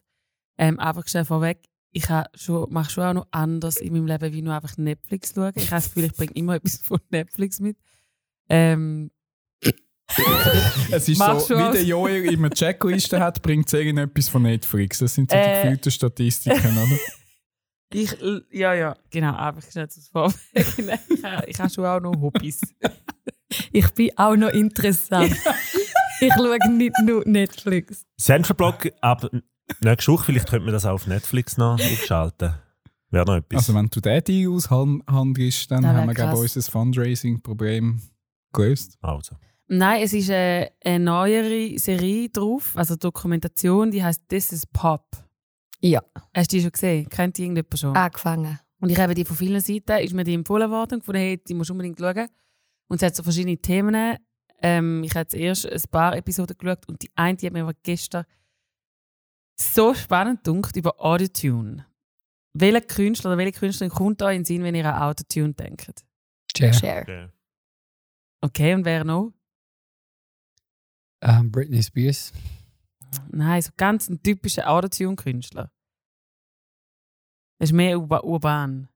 [0.58, 1.60] Ähm, einfach schnell vorweg.
[1.91, 5.54] Ich schon, mache schon auch noch anders in meinem Leben, wie nur einfach Netflix schauen.
[5.56, 7.78] Ich habe das Gefühl, ich bringe immer etwas von Netflix mit.
[8.50, 9.12] Ähm,
[10.91, 15.00] es ist Mach so, wie der Joel immer Checkliste hat, bringt es irgendetwas von Netflix.
[15.00, 17.00] Das sind so die äh, gefühlten Statistiken, oder?
[17.94, 18.18] Ich,
[18.52, 20.38] ja, ja, genau, einfach schnell das Vorweg.
[21.48, 22.62] ich, habe schon auch noch Hobbys.
[23.72, 25.32] ich bin auch noch interessant.
[26.20, 28.06] ich schaue nicht nur Netflix.
[28.20, 29.30] Central Block ab
[29.82, 32.54] nächste Woche, vielleicht könnte man das auch auf Netflix noch aufschalten.
[33.12, 33.60] Wäre noch etwas.
[33.60, 38.02] Also wenn du den Deal aushandelst, dann haben wir, glaube unser Fundraising-Problem
[38.52, 38.98] gelöst.
[39.02, 39.36] Also.
[39.68, 45.24] Nein, es ist eine, eine neuere Serie drauf, also Dokumentation, die heißt This is Pop.
[45.82, 46.01] Ja.
[46.34, 47.09] Hast du die schon gesehen?
[47.09, 47.95] Kennt die irgendjemand schon?
[47.95, 48.59] Angefangen.
[48.80, 51.38] Und ich habe die von vielen Seiten, ist mir die empfohlen worden und gefunden, hey,
[51.38, 52.28] die musst du unbedingt schauen.
[52.88, 54.17] Und es hat so verschiedene Themen.
[54.61, 57.73] Ähm, ich habe erst ein paar Episoden geschaut und die eine, die hat mir aber
[57.84, 58.26] gestern
[59.59, 61.86] so spannend gedacht über Autotune.
[62.53, 66.05] Welcher Künstler oder welche Künstlerin kommt da in den Sinn, wenn ihr an Autotune denkt?
[66.55, 66.73] Cher.
[66.73, 67.01] Share.
[67.01, 67.28] Okay.
[68.41, 69.34] Okay, und wer noch?
[71.21, 72.32] Ähm, Britney Spears.
[73.32, 75.72] Nein, so ganz ein typischer Autotune-Künstler.
[77.60, 78.89] Das ist mehr urba urban.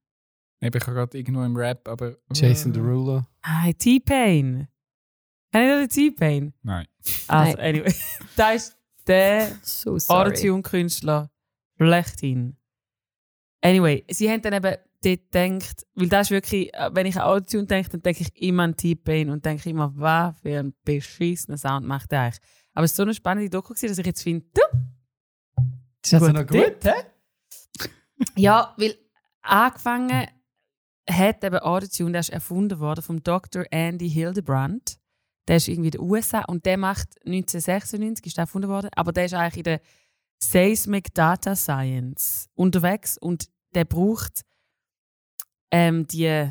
[0.62, 2.18] Ich habe gerade irgendwo im Rap, aber.
[2.34, 3.26] Jason Äh, Derulo.
[3.46, 4.68] Nein, T-Pain.
[5.52, 6.54] Kennt ihr den T-Pain?
[6.64, 6.86] Nein.
[7.28, 7.76] Also, Nein.
[7.76, 7.94] anyway.
[8.36, 9.96] da ist der So.
[9.96, 11.32] Autotune-Künstler
[11.78, 12.58] schlechthin.
[13.62, 17.24] Anyway, sie haben dann eben dort gedacht, weil das ist wirklich, äh, wenn ich an
[17.24, 21.58] Autotune denke, dann denke ich immer an T-Pain und denke immer, was für ein beschissener
[21.58, 22.42] Sound macht der eigentlich.
[22.80, 24.62] Aber es war so eine spannende Doku, dass ich jetzt finde, du,
[26.02, 26.94] Ist das Gut, noch gut, hä?
[28.38, 28.98] Ja, weil
[29.42, 30.28] angefangen
[31.10, 33.66] hat eben Autotune, der ist erfunden worden vom Dr.
[33.70, 34.98] Andy Hildebrand.
[35.50, 39.12] Der ist irgendwie in den USA und der macht 1996 ist der erfunden worden, aber
[39.12, 39.82] der ist eigentlich in der
[40.42, 44.44] Seismic Data Science unterwegs und der braucht
[45.72, 46.50] ähm, die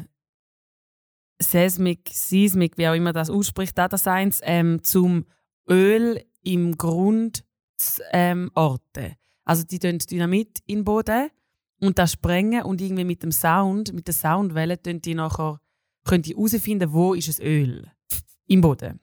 [1.41, 5.25] Seismic, Seismic, wie auch immer das ausspricht, Data Science, ähm, zum
[5.69, 7.45] Öl im Grund
[7.77, 9.15] zu ähm, orten.
[9.45, 11.31] Also die tun Dynamit in den Boden
[11.81, 15.61] und das sprengen und irgendwie mit dem Sound, mit der Soundwelle, tun die nachher
[16.05, 17.91] können die herausfinden, wo ist das Öl
[18.47, 19.01] im Boden.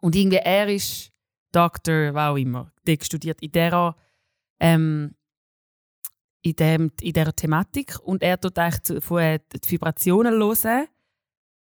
[0.00, 1.12] Und irgendwie er ist
[1.52, 3.96] Doktor, was auch immer, der studiert in dieser
[4.60, 5.14] ähm,
[6.42, 10.88] in, dem, in dieser Thematik und er tut eigentlich äh, die Vibrationen hören,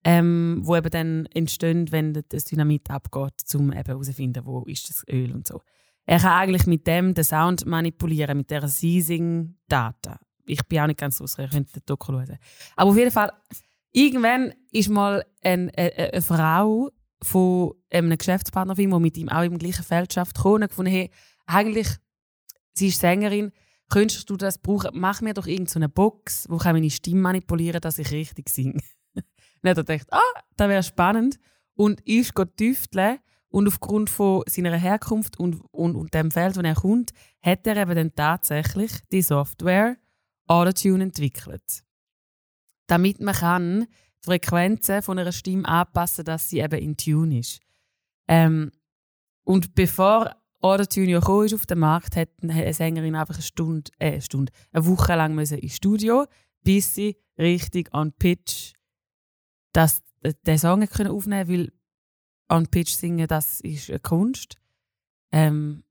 [0.04, 5.04] ähm, wo eben dann entstehen, wenn das Dynamit abgeht, um eben herauszufinden, wo ist das
[5.08, 5.60] Öl und so.
[6.06, 10.18] Er kann eigentlich mit dem den Sound manipulieren, mit dieser Seizing-Data.
[10.46, 12.38] Ich bin auch nicht ganz sicher, ihr könnt den Doku schauen.
[12.76, 13.30] Aber auf jeden Fall,
[13.92, 16.90] irgendwann ist mal eine, eine, eine Frau
[17.22, 20.68] von einem Geschäftspartner von ihm, der mit ihm auch im gleichen Feld schafft, gekommen und
[20.68, 21.10] gefunden, hey,
[21.46, 21.88] eigentlich,
[22.72, 23.52] sie ist Sängerin,
[23.90, 24.90] könntest du das brauchen?
[24.94, 28.80] Mach mir doch irgendeine so Box, wo kann meine Stimme manipulieren, dass ich richtig singe.
[29.62, 31.38] Dann hat er gedacht, ah, das wäre spannend.
[31.74, 33.18] Und ist geht tüfteln
[33.50, 37.76] und aufgrund von seiner Herkunft und, und, und dem Feld, wo er kommt, hat er
[37.76, 39.96] eben dann tatsächlich die Software
[40.46, 41.84] Autotune entwickelt.
[42.86, 43.86] Damit man kann
[44.22, 47.60] die Frequenzen von einer Stimme anpassen, dass sie eben in Tune ist.
[48.26, 48.72] Ähm,
[49.44, 54.12] und bevor Autotune ja ist auf den Markt, hat eine Sängerin einfach eine Stunde, äh,
[54.12, 56.26] eine Stunde, eine Woche lang müssen ins Studio,
[56.64, 58.72] bis sie richtig on pitch
[59.78, 60.02] das,
[60.44, 61.72] den Song können aufnehmen weil
[62.50, 64.56] on pitch singen, das ist eine Kunst.
[65.30, 65.84] Ähm,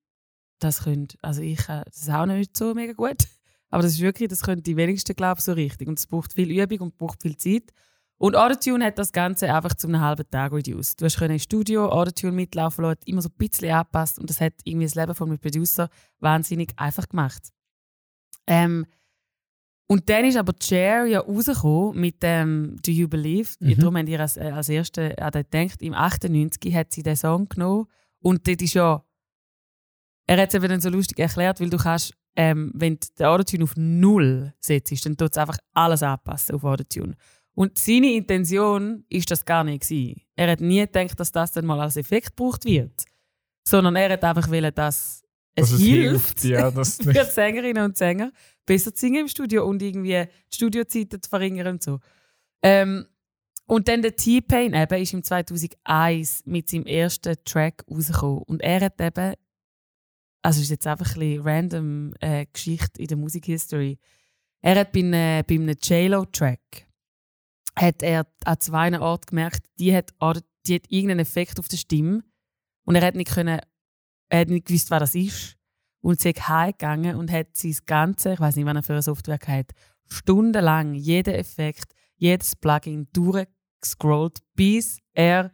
[0.59, 3.27] das könnt, also ich kann das auch nicht so mega gut,
[3.69, 6.51] aber das ist wirklich, das können die wenigsten glaube so richtig und es braucht viel
[6.51, 7.71] Übung und braucht viel Zeit.
[8.19, 10.99] Und Autotune hat das Ganze einfach zu einem halben Tag reduced.
[10.99, 14.41] Du hast können im Studio Autotune mitlaufen lassen, immer so ein bisschen angepasst und das
[14.41, 17.53] hat irgendwie das Leben von einem Producer wahnsinnig einfach gemacht.
[18.47, 18.85] Ähm,
[19.87, 23.77] und dann ist aber Cher ja rausgekommen mit dem «Do You Believe?» Mhm.
[23.77, 25.81] Darum haben wir als, äh, als Erste an den gedacht.
[25.81, 27.87] Im 98 hat sie den Song genommen
[28.19, 29.03] und dort ist ja...
[30.29, 33.25] Er hat es eben dann so lustig erklärt, weil du kannst, ähm, wenn du den
[33.27, 37.15] Autotune auf Null setzt, dann tut es einfach alles anpassen auf Autotune.
[37.53, 40.21] Und seine Intention ist das gar nicht gewesen.
[40.35, 43.05] Er hat nie gedacht, dass das dann mal als Effekt gebraucht wird.
[43.65, 45.23] Sondern er hat einfach wollen, dass
[45.57, 48.31] es, Dass hilft, Ja, das für die Sängerinnen und Sänger
[48.65, 51.99] besser zu singen im Studio und irgendwie die Studiozeiten zu verringern und so.
[52.61, 53.07] Ähm,
[53.65, 58.43] und dann der T-Pain eben ist im 2001 mit seinem ersten Track rausgekommen.
[58.43, 59.33] Und er hat eben,
[60.41, 63.97] also ist jetzt einfach ein bisschen random äh, Geschichte in der Musikhistory.
[64.61, 66.87] Er hat bei einem, bei einem J-Lo-Track
[67.75, 70.13] hat er an zwei Orten gemerkt, die hat,
[70.65, 72.23] die hat irgendeinen Effekt auf der Stimme
[72.85, 73.59] und er hat nicht können,
[74.29, 75.57] er hat nicht gewusst, was das ist
[76.01, 79.01] und sie ist heimgegangen und hat sein ganze, ich weiß nicht, was er für eine
[79.01, 79.71] Software hat,
[80.07, 85.51] stundenlang jeden Effekt, jedes Plugin durchgescrollt, bis er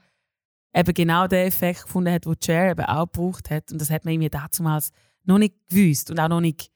[0.73, 3.71] eben genau den Effekt gefunden hat, den Cher eben auch gebraucht hat.
[3.71, 4.91] Und das hat man ihm ja damals
[5.23, 6.71] noch nicht gewusst und auch noch nicht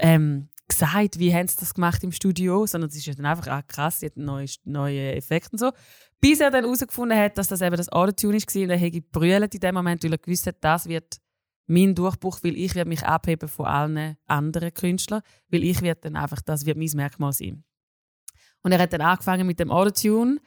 [0.00, 3.48] ähm, gesagt, wie haben sie das gemacht im Studio, sondern es ist ja dann einfach
[3.48, 5.72] ah, krass, sie hat neue, neue Effekte und so.
[6.20, 9.54] Bis er dann herausgefunden hat, dass das eben das Autotune war und er hätte gebrüllt
[9.54, 11.18] in dem Moment, weil er gewusst hat, das wird
[11.68, 16.16] mein Durchbruch, weil ich werde mich abheben von allen anderen Künstlern, weil ich werde dann
[16.16, 17.62] einfach, das wird mein Merkmal sein.
[18.62, 20.40] Und er hat dann angefangen mit dem Autotune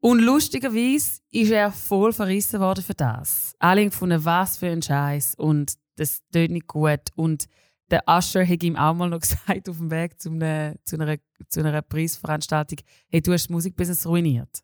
[0.00, 3.54] und lustigerweise ist er voll verrissen worden für das.
[3.58, 7.46] Alle haben gefunden, was für ein Scheiß und das tönt nicht gut und
[7.90, 11.16] der Usher hat ihm auch mal noch gesagt auf dem Weg zu einer, zu einer,
[11.48, 12.78] zu einer Preisveranstaltung,
[13.08, 14.62] hey, du hast das Musikbusiness ruiniert.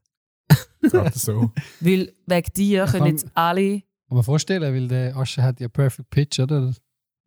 [1.14, 1.52] So.
[1.80, 3.82] Weil wegen dir können jetzt alle...
[4.08, 6.74] Kann man vorstellen, weil der Asche hat ja Perfect Pitch, oder?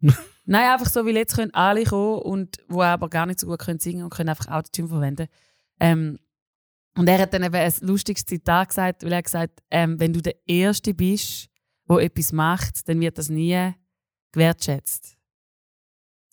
[0.45, 3.59] Nein, einfach so, weil jetzt können alle kommen und wo aber gar nicht so gut
[3.59, 5.27] können singen und können einfach Autotune verwenden.
[5.79, 6.19] Ähm,
[6.97, 10.21] und er hat dann eben ein lustiges Zitat gesagt, weil er gesagt ähm, wenn du
[10.21, 11.49] der Erste bist,
[11.89, 13.71] der etwas macht, dann wird das nie
[14.31, 15.17] gewertschätzt.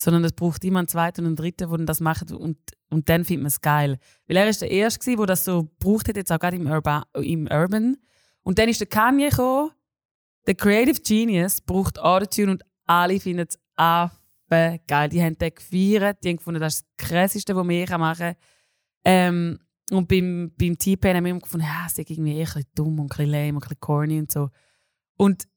[0.03, 2.57] Sondern es braucht immer einen zweiten und einen dritten, der das macht und,
[2.89, 3.97] und dann findet man es geil.
[4.27, 7.05] Weil er ist der Erste, der das so braucht hat, jetzt auch gerade im, Urba
[7.13, 7.97] im Urban.
[8.43, 9.71] Und dann ist der Kanye gekommen,
[10.45, 15.09] der Creative Genius braucht Autotune und alle finden es affe geil.
[15.09, 18.35] Die haben den gefeiert, die haben gefunden, das ist das Krasseste, was wir machen kann.
[19.05, 19.59] Ähm,
[19.91, 23.05] und beim, beim T-Pain haben wir immer gefunden, ja, es ist irgendwie eher dumm und
[23.05, 24.49] ein bisschen lame und ein bisschen corny und so.
[25.17, 25.47] Und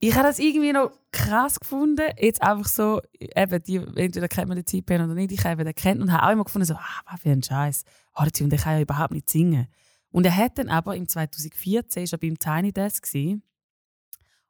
[0.00, 2.06] ich habe das irgendwie noch krass gefunden.
[2.18, 5.74] Jetzt einfach so, eben, die, entweder kennt man den T-Pain oder nicht, ich habe den
[5.74, 7.84] kennt und habe auch immer gefunden, so, ah, was für ein Scheiß.
[8.14, 9.68] Autotune, der kann ja überhaupt nicht singen.
[10.10, 13.42] Und er hat dann aber im 2014 ist beim Tiny Desk gewesen,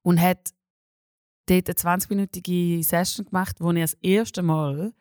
[0.02, 0.52] und hat
[1.46, 4.92] dort eine 20-minütige Session gemacht, wo er das erste Mal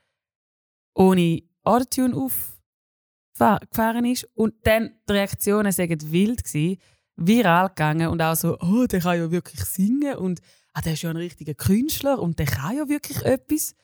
[0.93, 4.27] ohne Autotune aufgefahren ist.
[4.33, 6.81] Und dann die Reaktionen waren wild, gewesen,
[7.19, 10.41] viral gegangen und auch so, oh, der kann ja wirklich singen und
[10.73, 13.75] ah, der ist ja ein richtiger Künstler und der kann ja wirklich etwas.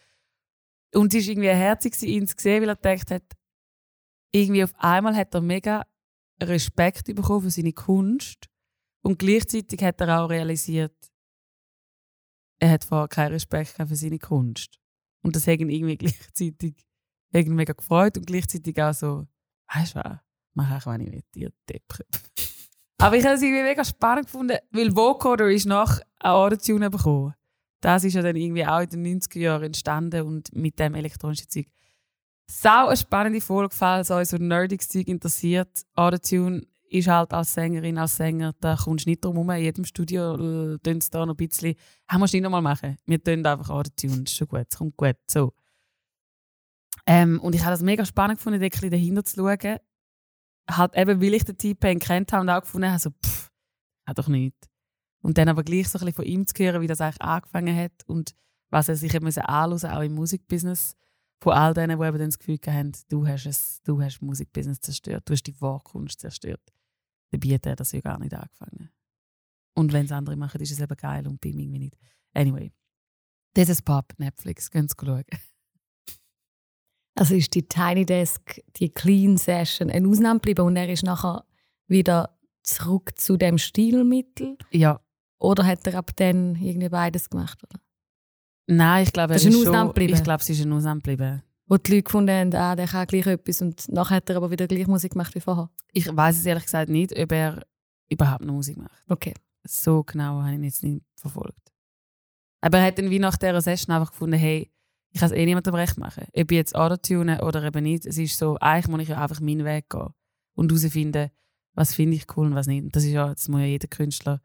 [0.94, 3.24] Und es war irgendwie herzig, ihn zu sehen, weil er gedacht hat,
[4.32, 5.86] irgendwie auf einmal hat er mega
[6.42, 8.48] Respekt bekommen für seine Kunst
[9.02, 10.96] und gleichzeitig hat er auch realisiert,
[12.60, 14.80] er hat vorher keinen Respekt für seine Kunst.
[15.22, 16.76] Und das hat ihn irgendwie gleichzeitig
[17.34, 19.28] hat mega gefreut und gleichzeitig auch so,
[19.74, 20.20] weißt du was,
[20.54, 22.06] mach ich, wenn ich will, dir Depp.
[22.98, 27.34] Aber ich habe es irgendwie mega spannend gefunden, weil Vocoder ist nach eine Autotune bekommen.
[27.82, 31.50] Das ist ja dann irgendwie auch in den 90er Jahren entstanden und mit dem elektronischen
[31.50, 31.68] Zeug.
[32.48, 35.70] Sau eine spannende Folge, falls euch so nerdiges Zeug interessiert.
[35.96, 39.50] Autotune ist halt als Sängerin, als Sänger, da kommst du nicht drum herum.
[39.52, 41.76] In jedem Studio äh, tun sie da noch ein bisschen,
[42.08, 42.98] haben wir es nicht nochmal machen.
[43.06, 45.18] Wir tun einfach das ist schon gut, es kommt gut.
[45.28, 45.54] So.
[47.06, 49.78] Ähm, und ich habe das mega spannend gefunden, da dahinter zu schauen.
[50.70, 53.52] Halt eben, weil ich den T-Pain kennt habe und auch gefunden habe, so, pff,
[54.08, 54.68] hat doch nichts.
[55.22, 57.76] Und dann aber gleich so ein bisschen von ihm zu hören, wie das eigentlich angefangen
[57.76, 58.36] hat und
[58.70, 60.96] was er sich eben anhören auch im Musikbusiness.
[61.42, 64.80] Von all denen, die eben dann das Gefühl haben, du hast, es, du hast Musikbusiness
[64.80, 66.62] zerstört, du hast die Wahrkunst zerstört.
[67.32, 68.90] Dabei hat er das ja gar nicht angefangen.
[69.74, 71.98] Und wenn es andere machen, ist es eben geil und bei irgendwie nicht.
[72.34, 72.72] Anyway,
[73.54, 75.24] das ist Pop, Netflix, könnt ihr schauen.
[77.16, 81.46] Also ist die Tiny Desk, die Clean Session, eine Ausnahme geblieben und er ist nachher
[81.88, 84.58] wieder zurück zu dem Stilmittel?
[84.72, 85.00] Ja,
[85.40, 87.58] Oder hat er ab dann irgendwie beides gemacht?
[87.64, 87.80] Oder?
[88.68, 89.94] nein, ich glaube, er Das ist eine schon-.
[89.98, 91.44] Ich glaube, es ist eine Ausnahme geblieben.
[91.68, 94.52] Wo die Leute gefunden haben, ah, der kann gleich etwas und nachher hat er aber
[94.52, 95.70] wieder gleich Musik gemacht wie vorher.
[95.94, 97.66] Ich weiß es ehrlich gesagt nicht, ob er
[98.08, 99.04] überhaupt noch Musik macht.
[99.08, 99.34] Okay.
[99.64, 101.72] So genau habe ich ihn jetzt nicht verfolgt.
[102.62, 104.72] Aber er hat dann wie nach dieser Session einfach gefunden, hey,
[105.16, 106.26] ich kann es eh niemandem recht machen.
[106.36, 108.06] Ob ich jetzt Autotune oder eben nicht.
[108.06, 110.10] Es ist so, eigentlich muss ich ja einfach meinen Weg gehen
[110.56, 111.32] und herausfinden,
[111.74, 112.84] was finde ich cool und was nicht.
[112.84, 114.42] Und das ist ja, das muss ja jeder Künstler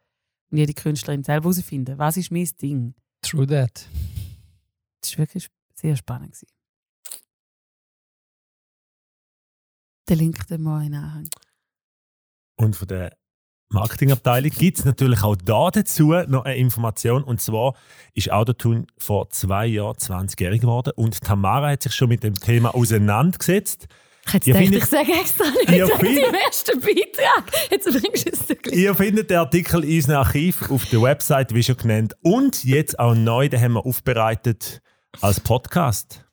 [0.48, 1.98] und jede Künstlerin selber herausfinden.
[1.98, 2.94] Was ist mein Ding?
[3.20, 3.88] True that.
[5.00, 6.34] Das war wirklich sehr spannend.
[6.34, 6.46] gewesen.
[10.08, 11.28] Den Link dann mal in den Anhang.
[12.54, 13.18] Und von der
[13.72, 17.22] Marketingabteilung gibt es natürlich auch da dazu noch eine Information.
[17.22, 17.74] Und zwar
[18.14, 22.74] ist Autotune vor zwei Jahren 20-jährig geworden und Tamara hat sich schon mit dem Thema
[22.74, 23.86] auseinandergesetzt.
[24.26, 27.70] Ich hätte gedacht, findet- ich sage extra nicht Ihr findet- dem ersten Beitrag.
[27.70, 28.76] Jetzt bringst du es gleich.
[28.76, 32.14] Ihr findet den Artikel in unserem Archiv auf der Website, wie schon genannt.
[32.22, 34.82] Und jetzt auch neu, den haben wir aufbereitet
[35.20, 36.24] als Podcast.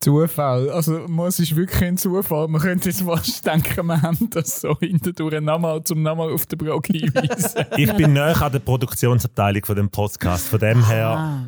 [0.00, 0.70] Zufall.
[0.70, 2.48] Also, es ist wirklich ein Zufall.
[2.48, 6.58] Man könnte jetzt fast denken, wir haben das so hinterdurch nochmal zum nochmal auf den
[6.58, 7.64] Blog hinweisen.
[7.76, 10.46] Ich bin näher an der Produktionsabteilung von dem Podcast.
[10.48, 11.46] Von dem her, Ah.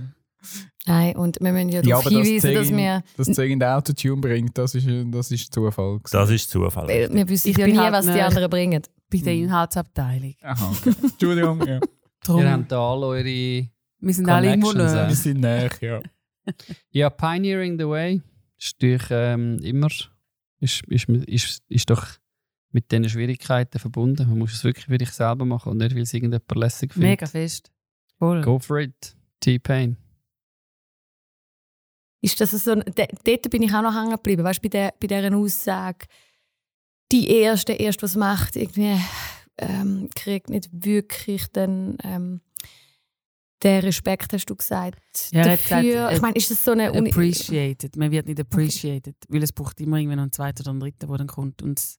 [0.86, 3.72] Nein, und wir müssen ja ja, darauf das hinweisen, dass zeigen- wir, dass es irgendein
[3.74, 5.98] Autotune bringt, das ist, das ist Zufall.
[5.98, 6.10] gewesen.
[6.12, 6.88] das ist Zufall.
[6.88, 8.82] weil wir wissen Ich ja nie, halt was die anderen bringen.
[9.10, 10.34] Bei der Inhaltsabteilung.
[10.42, 10.94] Aha, okay.
[11.02, 11.80] Entschuldigung, ja.
[12.24, 13.24] Drum, Ihr habt da alle eure.
[13.24, 15.04] wir sind alle irgendwo Connections, neu.
[15.04, 15.08] äh.
[15.08, 16.00] Wir sind näher, ja.
[16.90, 18.22] Ja, Pioneering the Way
[18.58, 19.88] ist natürlich ähm, immer.
[20.60, 22.06] Ist, ist, ist, ist doch
[22.70, 24.28] mit diesen Schwierigkeiten verbunden.
[24.28, 27.10] Man muss es wirklich für dich selber machen und nicht, weil es irgendjemand lässig findet.
[27.10, 27.70] Mega fest.
[28.18, 28.42] Voll.
[28.42, 29.16] Go for it.
[29.40, 29.96] T-Pain.
[32.20, 35.06] Ist das so, dort bin ich auch noch hängen geblieben, weißt du, bei, der, bei
[35.06, 36.06] dieser Aussage,
[37.12, 39.00] die Erste, erst was macht, irgendwie
[39.56, 42.40] ähm, kriegt nicht wirklich dann ähm,
[43.62, 45.00] Der Respekt, hast du gesagt.
[45.32, 45.82] Ja, dafür.
[45.82, 47.96] gesagt, ich meine, ist das so eine Uni appreciated.
[47.96, 51.08] Man wird nicht appreciated, weil es braucht immer irgendwann noch einen zweiten oder einen dritten,
[51.08, 51.98] der dann kommt und es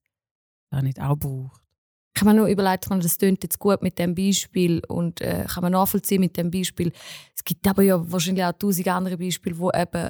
[0.71, 1.61] auch nicht auch braucht.
[2.15, 5.63] Ich habe mir nur überlegt, das klingt jetzt gut mit dem Beispiel und äh, kann
[5.63, 6.91] man nachvollziehen mit dem Beispiel.
[7.35, 10.09] Es gibt aber ja wahrscheinlich auch tausend andere Beispiele, wo eben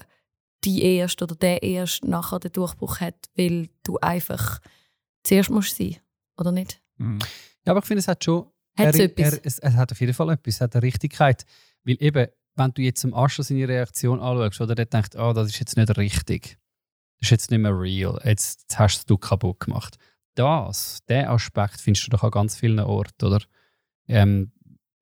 [0.64, 4.60] die erste oder der erste nachher den Durchbruch hat, weil du einfach
[5.24, 5.98] zuerst musst sein,
[6.38, 6.82] oder nicht?
[6.98, 7.20] Mhm.
[7.66, 8.48] Ja, aber ich finde, es hat schon.
[8.78, 9.34] Hat es er, etwas?
[9.34, 11.46] Er, es, es hat auf jeden Fall etwas, es hat eine Richtigkeit.
[11.84, 15.50] Weil eben, wenn du jetzt zum Ascher seine Reaktion anschaust, oder der denkt, ah, das
[15.50, 16.58] ist jetzt nicht richtig.
[17.20, 18.20] Das ist jetzt nicht mehr real.
[18.24, 19.98] Jetzt, jetzt hast du es kaputt gemacht.
[20.36, 23.42] Das, den Aspekt findest du doch an ganz vielen Orten, oder?
[24.08, 24.52] Ähm,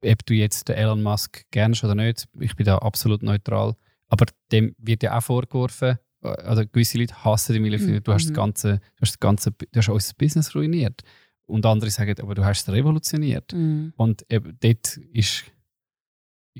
[0.03, 3.75] ob du jetzt den Elon Musk kennst oder nicht, ich bin da absolut neutral.
[4.09, 8.25] Aber dem wird ja auch vorgeworfen, äh, oder gewisse Leute hassen die Militär, du hast
[8.25, 8.35] das Mhm.
[8.35, 11.01] ganze, du hast das ganze, du hast unser Business ruiniert.
[11.47, 13.53] Und andere sagen, aber du hast es revolutioniert.
[13.53, 13.93] Mhm.
[13.95, 15.45] Und eben dort ist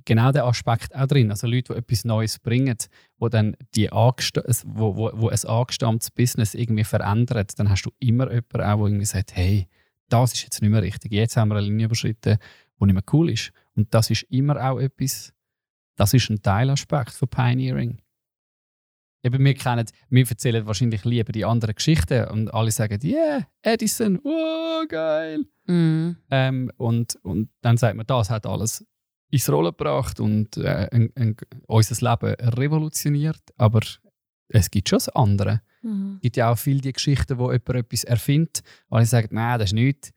[0.06, 1.30] genau der Aspekt auch drin.
[1.32, 2.78] Also Leute, die etwas Neues bringen,
[3.18, 7.92] wo dann die es- wo, wo, wo ein angestammtes Business irgendwie verändert, dann hast du
[8.00, 9.68] immer jemanden auch, der irgendwie sagt, hey,
[10.10, 11.12] das ist jetzt nicht mehr richtig.
[11.12, 12.38] Jetzt haben wir eine Linie überschritten,
[12.80, 13.52] die nicht mehr cool ist.
[13.76, 15.34] Und das ist immer auch etwas,
[15.98, 17.98] das ist ein Teilaspekt von Pioneering.
[19.24, 24.20] Eben, wir, kennen, wir erzählen wahrscheinlich lieber die anderen Geschichten und alle sagen, yeah, Edison,
[24.24, 25.46] wow, geil.
[25.66, 26.18] Mhm.
[26.30, 28.86] Ähm, und, und dann sagt man, das hat alles
[29.30, 31.36] ins Rollen gebracht und äh, ein, ein,
[31.68, 33.42] unser Leben revolutioniert.
[33.58, 33.82] Aber
[34.50, 35.62] es gibt schon das andere.
[35.82, 36.14] Mhm.
[36.16, 38.62] Es gibt ja auch viele die Geschichten, wo jemand etwas erfindet.
[38.90, 40.12] Alle sagen, nein, das ist nichts.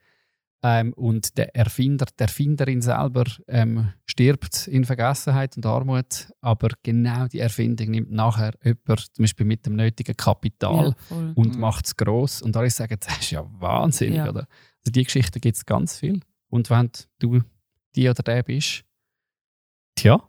[0.63, 6.31] Ähm, und der Erfinder, die Erfinderin selber ähm, stirbt in Vergessenheit und Armut.
[6.43, 11.55] Aber genau die Erfindung nimmt nachher jemand, zum Beispiel mit dem nötigen Kapital, Ja, und
[11.55, 11.61] Mhm.
[11.61, 12.43] macht es gross.
[12.43, 14.17] Und alle sagen, das ist ja wahnsinnig.
[14.19, 14.29] Ja.
[14.29, 14.41] Oder?
[14.81, 16.21] Also die Geschichten gibt es ganz viel.
[16.51, 16.91] Und wenn
[17.21, 17.41] du
[17.97, 18.85] die oder der bist,
[19.95, 20.21] tja,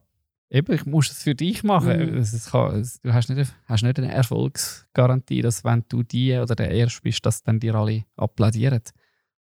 [0.49, 2.15] eben, ich muss es für dich machen.
[2.15, 2.25] Mhm.
[2.51, 7.01] Kann, du hast nicht, hast nicht eine Erfolgsgarantie, dass wenn du die oder der Erste
[7.01, 8.81] bist, dass dann dir alle applaudieren.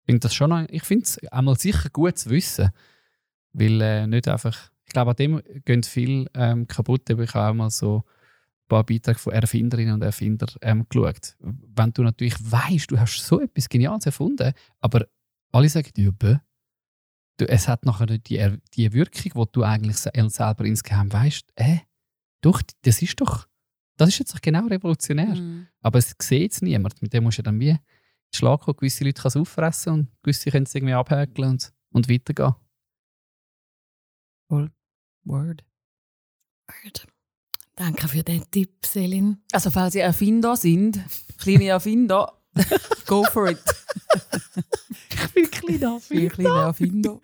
[0.07, 2.69] Ich finde das schon noch, ich finde es einmal sicher gut zu wissen.
[3.53, 7.09] Weil äh, nicht einfach, ich glaube, an dem gehen viel ähm, kaputt.
[7.09, 11.35] Aber Ich habe auch mal so ein paar Beiträge von Erfinderinnen und Erfindern ähm, geschaut.
[11.39, 15.07] Wenn du natürlich weißt, du hast so etwas Geniales erfunden, aber
[15.51, 16.37] alle sagen dir, bäh,
[17.37, 21.51] du, es hat nachher nicht die, die Wirkung, die du eigentlich se- selber insgeheim weißt,
[21.55, 21.77] äh,
[22.41, 23.47] doch, das ist doch,
[23.97, 25.35] das ist jetzt doch genau revolutionär.
[25.35, 25.67] Mhm.
[25.81, 27.01] Aber es sieht es niemand.
[27.01, 27.75] Mit dem musst du dann wie
[28.35, 28.77] Schlag kommen.
[28.77, 32.55] Gewisse Leute können es auffressen und gewisse können es irgendwie abhäkeln und, und weitergehen.
[34.49, 34.71] Word.
[35.23, 35.63] Word.
[37.75, 39.37] Danke für den Tipp, Selin.
[39.51, 40.99] Also, falls ihr Erfinder sind,
[41.37, 42.41] kleine Erfinder,
[43.05, 43.59] go for it.
[45.09, 47.19] Ich bin kleiner Viel kleine Erfinder.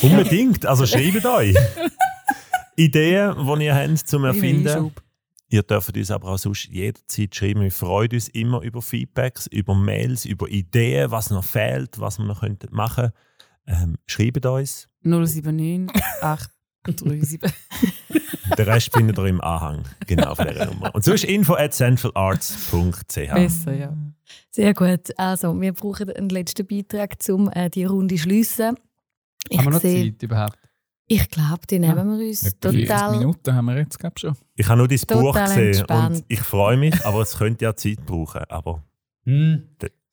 [0.00, 0.66] Unbedingt.
[0.66, 1.56] Also schreibt euch.
[2.76, 4.92] Ideen, die ihr habt zum Erfinden.
[5.54, 7.60] Ihr dürft uns aber auch sonst jederzeit schreiben.
[7.60, 12.24] Wir freuen uns immer über Feedbacks, über Mails, über Ideen, was noch fehlt, was wir
[12.26, 13.10] noch könnten machen
[13.68, 14.88] ähm, Schreibt uns.
[15.04, 17.40] 079 837.
[18.58, 19.84] Den Rest findet ihr im Anhang.
[20.08, 20.92] Genau von dieser Nummer.
[20.92, 23.14] Und sonst info at centralarts.ch.
[23.32, 23.96] Besser, ja.
[24.50, 25.16] Sehr gut.
[25.16, 28.74] Also, wir brauchen einen letzten Beitrag, um äh, die Runde zu schliessen.
[29.48, 30.58] Ich Haben wir noch sehe- Zeit überhaupt?
[31.06, 33.18] Ich glaube, die nehmen wir uns Etwa 40 total.
[33.18, 34.36] Minuten haben wir jetzt, glaube ich, schon.
[34.54, 36.16] Ich habe nur dein Buch gesehen entspannt.
[36.16, 38.42] und ich freue mich, aber es könnte ja Zeit brauchen.
[38.48, 38.82] Aber
[39.26, 39.58] Es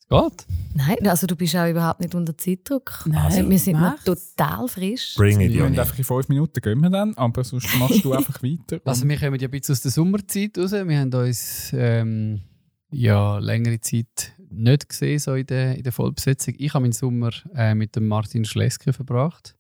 [0.10, 0.46] geht.
[0.76, 3.04] Nein, also du bist auch überhaupt nicht unter Zeitdruck.
[3.06, 5.16] Nein, Also, wir sind noch total frisch.
[5.16, 5.80] bring it, Joni.
[5.80, 8.82] einfach in fünf Minuten gehen wir dann, aber sonst machst du einfach weiter.
[8.84, 10.74] Also wir kommen ja ein bisschen aus der Sommerzeit raus.
[10.74, 12.42] Wir haben uns ähm,
[12.90, 16.56] ja, längere Zeit nicht gesehen so in der, in der Vollbesetzung.
[16.58, 19.56] Ich habe meinen Sommer äh, mit dem Martin Schleske verbracht.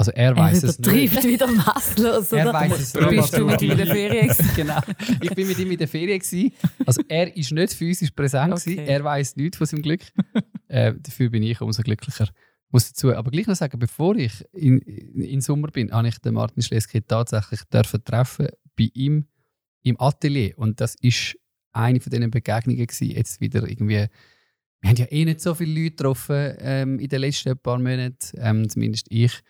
[0.00, 1.24] Also er Er weiß es nicht.
[1.24, 2.32] wieder maßlos.
[2.32, 3.62] Er weiß es Du bist du mit nicht.
[3.62, 4.50] ihm in der Ferien gewesen?
[4.56, 4.80] genau.
[5.20, 6.18] Ich bin mit ihm in der Ferien.
[6.18, 6.52] Gewesen.
[6.86, 8.54] Also er ist nicht physisch präsent.
[8.54, 8.76] Okay.
[8.76, 8.88] Gewesen.
[8.88, 10.00] Er weiß nichts von seinem Glück.
[10.68, 12.28] äh, dafür bin ich umso glücklicher.
[12.70, 16.16] Muss dazu aber gleich noch sagen, bevor ich in, in, in Sommer bin, habe ich
[16.18, 18.48] den Martin Schleske tatsächlich dürfen treffen
[18.78, 19.26] bei ihm
[19.82, 20.54] im Atelier.
[20.56, 21.36] Und das ist
[21.72, 24.06] eine von diesen Begegnungen gewesen, jetzt wieder irgendwie.
[24.80, 28.16] Wir haben ja eh nicht so viele Leute getroffen ähm, in den letzten paar Monaten,
[28.38, 29.40] ähm, zumindest ich.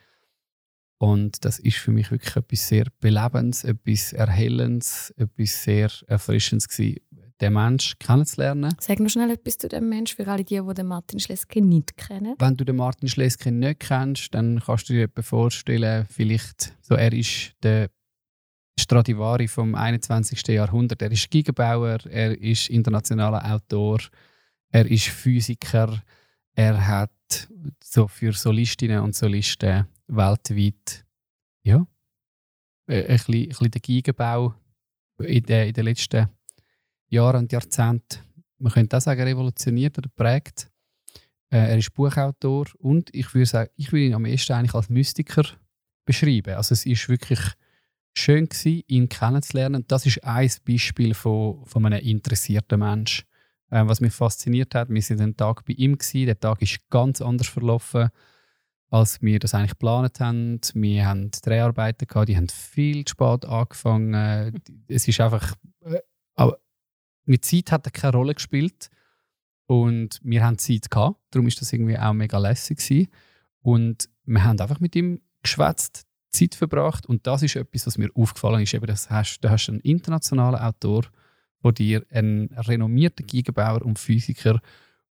[1.00, 7.00] Und das ist für mich wirklich etwas sehr Belebendes, etwas Erhellendes, etwas sehr Erfrischendes gewesen,
[7.40, 8.74] den Menschen kennenzulernen.
[8.78, 11.96] Sag noch schnell etwas zu dem Mensch für alle die, die den Martin Schleske nicht
[11.96, 12.34] kennen.
[12.38, 16.96] Wenn du den Martin Schleske nicht kennst, dann kannst du dir etwa vorstellen, vielleicht so,
[16.96, 17.88] er ist der
[18.78, 20.48] Stradivari vom 21.
[20.48, 21.00] Jahrhundert.
[21.00, 24.00] Er ist Gigenbauer, er ist internationaler Autor,
[24.68, 26.02] er ist Physiker,
[26.54, 27.48] Er hat
[27.82, 31.04] so für Solistinnen und Solisten weltweit
[31.62, 31.86] ja,
[32.86, 34.54] äh, ein bisschen, ein bisschen den Geigenbau
[35.18, 36.28] in den, in den letzten
[37.08, 38.20] Jahren und Jahrzehnten,
[38.58, 40.70] man könnte auch sagen, revolutioniert oder prägt.
[41.50, 44.88] Äh, er ist Buchautor und ich würde sagen, ich würde ihn am ehesten eigentlich als
[44.88, 45.44] Mystiker
[46.04, 46.54] beschreiben.
[46.54, 47.40] Also es ist wirklich
[48.14, 49.84] schön gewesen, ihn kennenzulernen.
[49.88, 53.26] Das ist ein Beispiel von, von einem interessierten Menschen.
[53.70, 56.26] Äh, was mich fasziniert hat, wir sind einen Tag bei ihm gewesen.
[56.26, 58.10] Der Tag ist ganz anders verlaufen,
[58.90, 60.60] als wir das eigentlich geplant haben.
[60.74, 64.60] Wir haben Dreharbeiten gehabt, die haben viel zu spät angefangen.
[64.88, 66.00] es ist einfach, äh,
[66.34, 66.58] aber
[67.24, 68.90] mit Zeit hat er keine Rolle gespielt
[69.66, 71.20] und wir haben Zeit gehabt.
[71.30, 73.08] Darum ist das irgendwie auch mega lässig gewesen.
[73.62, 78.10] Und wir haben einfach mit ihm geschwätzt, Zeit verbracht und das ist etwas, was mir
[78.14, 78.74] aufgefallen ist.
[78.74, 81.04] Eben, das hast, du hast einen internationalen Autor
[81.60, 84.60] vor dir, einen renommierten Gigebauer und Physiker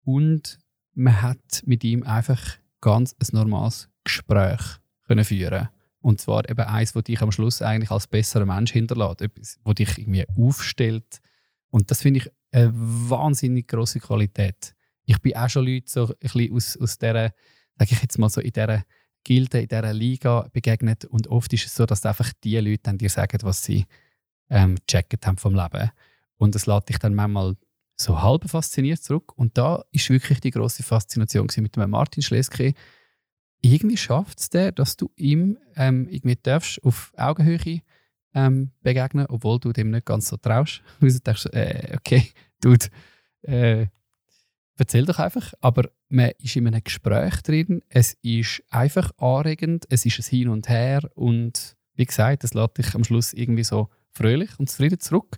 [0.03, 0.59] und
[0.93, 4.61] man hat mit ihm einfach ganz ein normales Gespräch
[5.07, 5.69] können führen
[5.99, 9.75] und zwar eben eins, das dich am Schluss eigentlich als besserer Mensch hinterlässt, etwas, das
[9.75, 11.21] dich irgendwie aufstellt
[11.69, 14.75] und das finde ich eine wahnsinnig große Qualität.
[15.05, 17.33] Ich bin auch schon Leute so ein bisschen aus, aus dieser,
[17.77, 18.85] sage ich jetzt mal so, in dieser
[19.25, 21.03] Gilde, in dieser Liga begegnet.
[21.03, 23.85] Und oft ist es so, dass einfach die Leute dann dir sagen, was sie
[24.49, 25.91] ähm, gecheckt haben vom Leben.
[26.37, 27.57] Und das lässt dich dann manchmal
[27.97, 29.37] so halb fasziniert zurück.
[29.37, 32.73] Und da ist wirklich die große Faszination mit dem Martin Schleske.
[33.61, 37.81] Irgendwie schafft es der, dass du ihm ähm, irgendwie darfst auf Augenhöhe
[38.33, 40.81] ähm, begegnen, obwohl du dem nicht ganz so traust.
[40.99, 42.31] Du denkst, äh, okay,
[42.61, 42.87] Dude,
[43.41, 43.87] äh,
[44.77, 45.53] erzähl doch einfach.
[45.61, 50.49] Aber man ist in einem Gespräch drin, es ist einfach anregend, es ist ein Hin
[50.49, 54.99] und Her und wie gesagt, das lässt dich am Schluss irgendwie so fröhlich und zufrieden
[54.99, 55.37] zurück.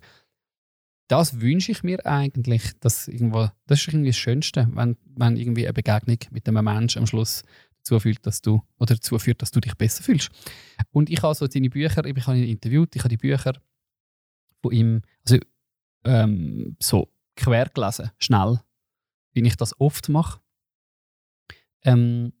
[1.08, 5.66] Das wünsche ich mir eigentlich, dass irgendwo, das ist irgendwie das Schönste, wenn, wenn irgendwie
[5.66, 7.44] eine Begegnung mit einem Menschen am Schluss
[7.78, 10.30] dazu führt, dass du oder dazu führt, dass du dich besser fühlst.
[10.90, 13.54] Und ich habe so seine Bücher, ich habe ihn interviewt, ich habe die Bücher
[14.60, 15.38] von ihm, also
[16.04, 18.60] ähm, so quer gelesen, schnell,
[19.32, 20.40] wie ich das oft mache.
[21.84, 22.32] Ähm,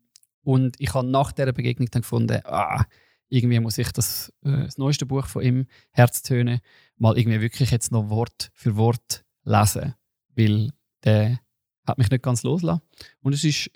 [0.42, 2.84] und ich habe nach dieser Begegnung dann gefunden, ah,
[3.28, 6.60] irgendwie muss ich das, äh, das neueste Buch von ihm, Herztöne,
[6.96, 9.94] mal irgendwie wirklich jetzt noch Wort für Wort lesen,
[10.34, 10.72] weil
[11.04, 11.40] der
[11.86, 12.82] hat mich nicht ganz losgelassen.
[13.20, 13.70] Und es ist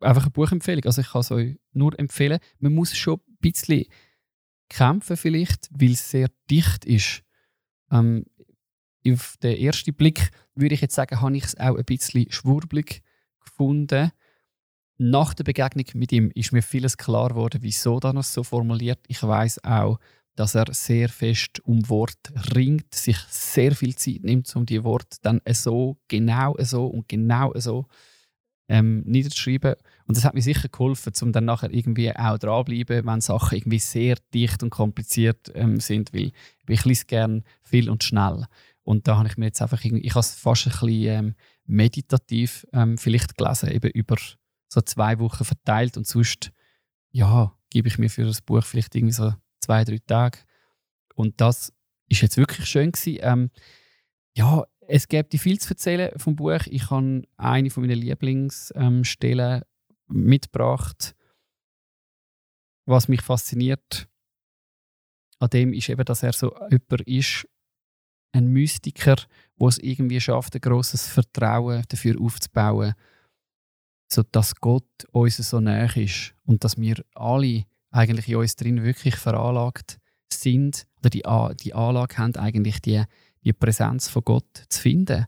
[0.00, 0.84] einfach eine Buchempfehlung.
[0.84, 2.38] Also ich kann es euch nur empfehlen.
[2.58, 3.84] Man muss schon ein bisschen
[4.68, 7.22] kämpfen vielleicht, weil es sehr dicht ist.
[7.90, 8.24] Ähm,
[9.08, 13.02] auf den ersten Blick würde ich jetzt sagen, habe ich es auch ein bisschen schwurblig
[13.44, 14.12] gefunden.
[15.04, 19.00] Nach der Begegnung mit ihm ist mir vieles klar geworden, wieso er es so formuliert.
[19.08, 19.98] Ich weiß auch,
[20.36, 25.16] dass er sehr fest um Wort ringt, sich sehr viel Zeit nimmt, um die Worte
[25.22, 27.86] dann so, genau so und genau so
[28.68, 29.74] ähm, niederzuschreiben.
[30.06, 33.80] Und das hat mir sicher geholfen, um dann nachher irgendwie auch dranbleiben, wenn Sachen irgendwie
[33.80, 36.30] sehr dicht und kompliziert ähm, sind, weil
[36.68, 38.46] ich lese gerne viel und schnell.
[38.84, 41.34] Und da habe ich mir jetzt einfach, ich habe es fast ein bisschen ähm,
[41.66, 44.16] meditativ ähm, vielleicht gelesen, eben über
[44.72, 46.50] so zwei Wochen verteilt und sonst,
[47.10, 50.38] ja, gebe ich mir für das Buch vielleicht irgendwie so zwei, drei Tage.
[51.14, 51.74] Und das
[52.08, 52.92] ist jetzt wirklich schön.
[53.06, 53.50] Ähm,
[54.34, 56.66] ja, es gibt viel zu erzählen vom Buch.
[56.66, 61.14] Ich habe eine von meinen Lieblingsstellen ähm, mitgebracht.
[62.86, 64.08] Was mich fasziniert
[65.38, 67.46] an dem ist eben, dass er so jemand ist,
[68.32, 69.16] ein Mystiker,
[69.60, 72.94] der es irgendwie schafft, ein grosses Vertrauen dafür aufzubauen,
[74.12, 78.82] so dass Gott uns so näher ist und dass wir alle eigentlich in uns drin
[78.82, 79.98] wirklich veranlagt
[80.32, 81.24] sind oder die,
[81.62, 83.02] die Anlage haben, eigentlich die,
[83.44, 85.26] die Präsenz von Gott zu finden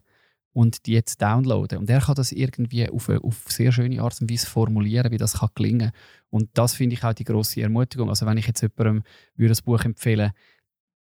[0.53, 1.79] und die jetzt downloaden.
[1.79, 5.19] Und er kann das irgendwie auf eine auf sehr schöne Art und Weise formulieren, wie
[5.19, 5.91] das kann gelingen
[6.31, 8.09] Und das finde ich auch die große Ermutigung.
[8.09, 9.03] Also wenn ich jetzt jemandem
[9.37, 10.33] würde das Buch empfehlen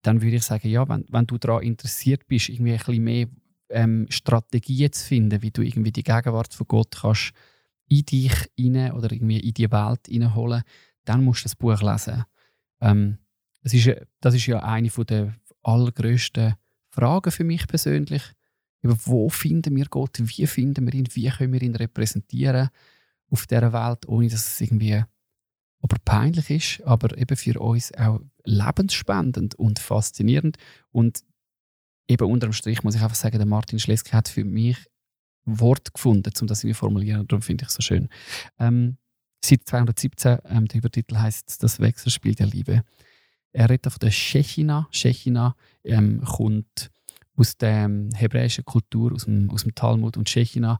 [0.04, 3.26] dann würde ich sagen, ja, wenn, wenn du daran interessiert bist, irgendwie ein bisschen mehr
[3.70, 7.32] ähm, Strategien zu finden, wie du irgendwie die Gegenwart von Gott kannst
[7.98, 10.62] in dich hinein oder irgendwie in die Welt hineinholen,
[11.04, 12.24] dann musst du das Buch lesen.
[12.80, 13.18] Ähm,
[13.62, 13.90] das, ist,
[14.20, 16.54] das ist ja eine der allergrößten
[16.90, 18.22] Fragen für mich persönlich.
[18.82, 20.18] Über wo finden wir Gott?
[20.20, 21.08] Wie finden wir ihn?
[21.12, 22.68] Wie können wir ihn repräsentieren
[23.30, 25.02] auf dieser Welt, ohne dass es irgendwie
[25.84, 30.56] aber peinlich ist, aber eben für uns auch lebensspendend und faszinierend.
[30.90, 31.22] Und
[32.08, 34.78] eben unterm Strich muss ich einfach sagen, der Martin Schleske hat für mich
[35.44, 37.26] Wort gefunden, um das zu formulieren.
[37.26, 38.08] Darum finde ich es so schön.
[38.58, 38.96] Ähm,
[39.44, 42.82] seit 217, ähm, der Übertitel heißt Das Wechselspiel der Liebe.
[43.52, 44.88] Er redet von der Shechina.
[44.90, 46.90] Shechina ähm, kommt
[47.36, 50.16] aus der hebräischen Kultur, aus dem, aus dem Talmud.
[50.16, 50.78] Und Shechina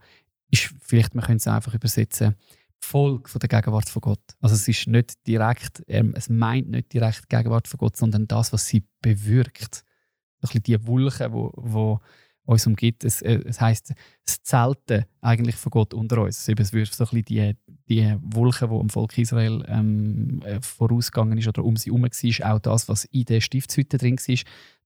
[0.50, 2.36] ist vielleicht, man könnte es einfach übersetzen,
[2.84, 4.22] Folge von der Gegenwart von Gott.
[4.40, 8.28] Also es ist nicht direkt, ähm, es meint nicht direkt die Gegenwart von Gott, sondern
[8.28, 9.84] das, was sie bewirkt.
[9.84, 12.00] Ein bisschen die Wolke, wo, wo
[12.47, 13.05] uns umgibt.
[13.05, 16.49] Es, äh, es heisst, das Zelten eigentlich von Gott unter uns.
[16.49, 17.57] Es wird so ein bisschen die,
[17.88, 22.55] die Wolke, die am Volk Israel ähm, äh, vorausgegangen ist oder um sie herum war,
[22.55, 24.38] auch das, was in der Stiftshütte drin war,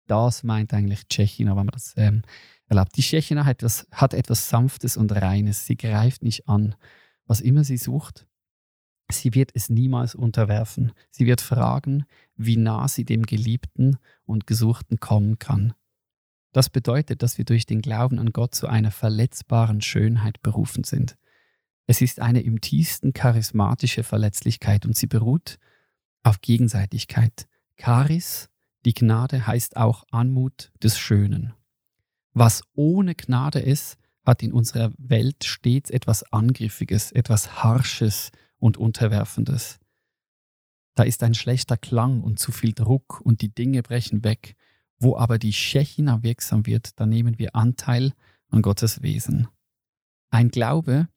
[0.07, 2.23] das meint eigentlich Tschechien, wenn man das ähm,
[2.67, 2.97] erlaubt.
[2.97, 5.67] Die Tschechina hat, hat etwas Sanftes und Reines.
[5.67, 6.75] Sie greift nicht an,
[7.27, 8.27] was immer sie sucht.
[9.11, 10.93] Sie wird es niemals unterwerfen.
[11.11, 12.05] Sie wird fragen,
[12.37, 15.75] wie nah sie dem Geliebten und Gesuchten kommen kann.
[16.53, 21.17] Das bedeutet, dass wir durch den Glauben an Gott zu einer verletzbaren Schönheit berufen sind.
[21.87, 25.59] Es ist eine im tiefsten charismatische Verletzlichkeit und sie beruht
[26.23, 27.49] auf Gegenseitigkeit.
[27.77, 28.49] Charis,
[28.85, 31.55] die Gnade heißt auch Anmut des Schönen.
[32.33, 39.79] Was ohne Gnade ist, hat in unserer Welt stets etwas Angriffiges, etwas Harsches und Unterwerfendes.
[40.95, 44.57] Da ist ein schlechter Klang und zu viel Druck und die Dinge brechen weg.
[44.99, 48.13] Wo aber die Schechina wirksam wird, da nehmen wir Anteil
[48.49, 49.49] an Gottes Wesen.
[50.31, 51.09] Ein Glaube,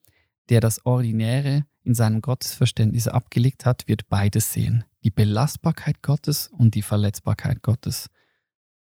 [0.49, 4.83] der das Ordinäre in seinem Gottesverständnis abgelegt hat, wird beides sehen.
[5.03, 8.09] Die Belastbarkeit Gottes und die Verletzbarkeit Gottes.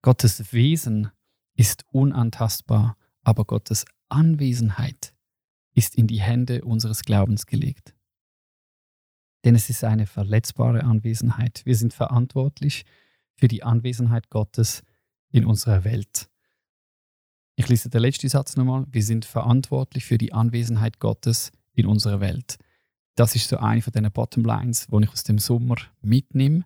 [0.02, 1.12] Gottes Wesen
[1.54, 5.14] ist unantastbar, aber Gottes Anwesenheit
[5.74, 7.96] ist in die Hände unseres Glaubens gelegt.
[9.46, 11.62] Denn es ist eine verletzbare Anwesenheit.
[11.66, 12.86] Wir sind verantwortlich
[13.38, 14.84] für die Anwesenheit Gottes
[15.32, 16.30] in unserer Welt.
[17.56, 18.86] Ich lese den letzten Satz nochmal.
[18.92, 22.58] Wir sind verantwortlich für die Anwesenheit Gottes in unserer Welt.
[23.16, 26.66] Das ist so eine von den Bottomlines, die ich aus dem Sommer mitnehme.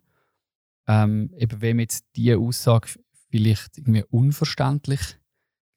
[0.87, 2.99] Ähm, eben wenn jetzt diese Aussage
[3.29, 4.99] vielleicht irgendwie unverständlich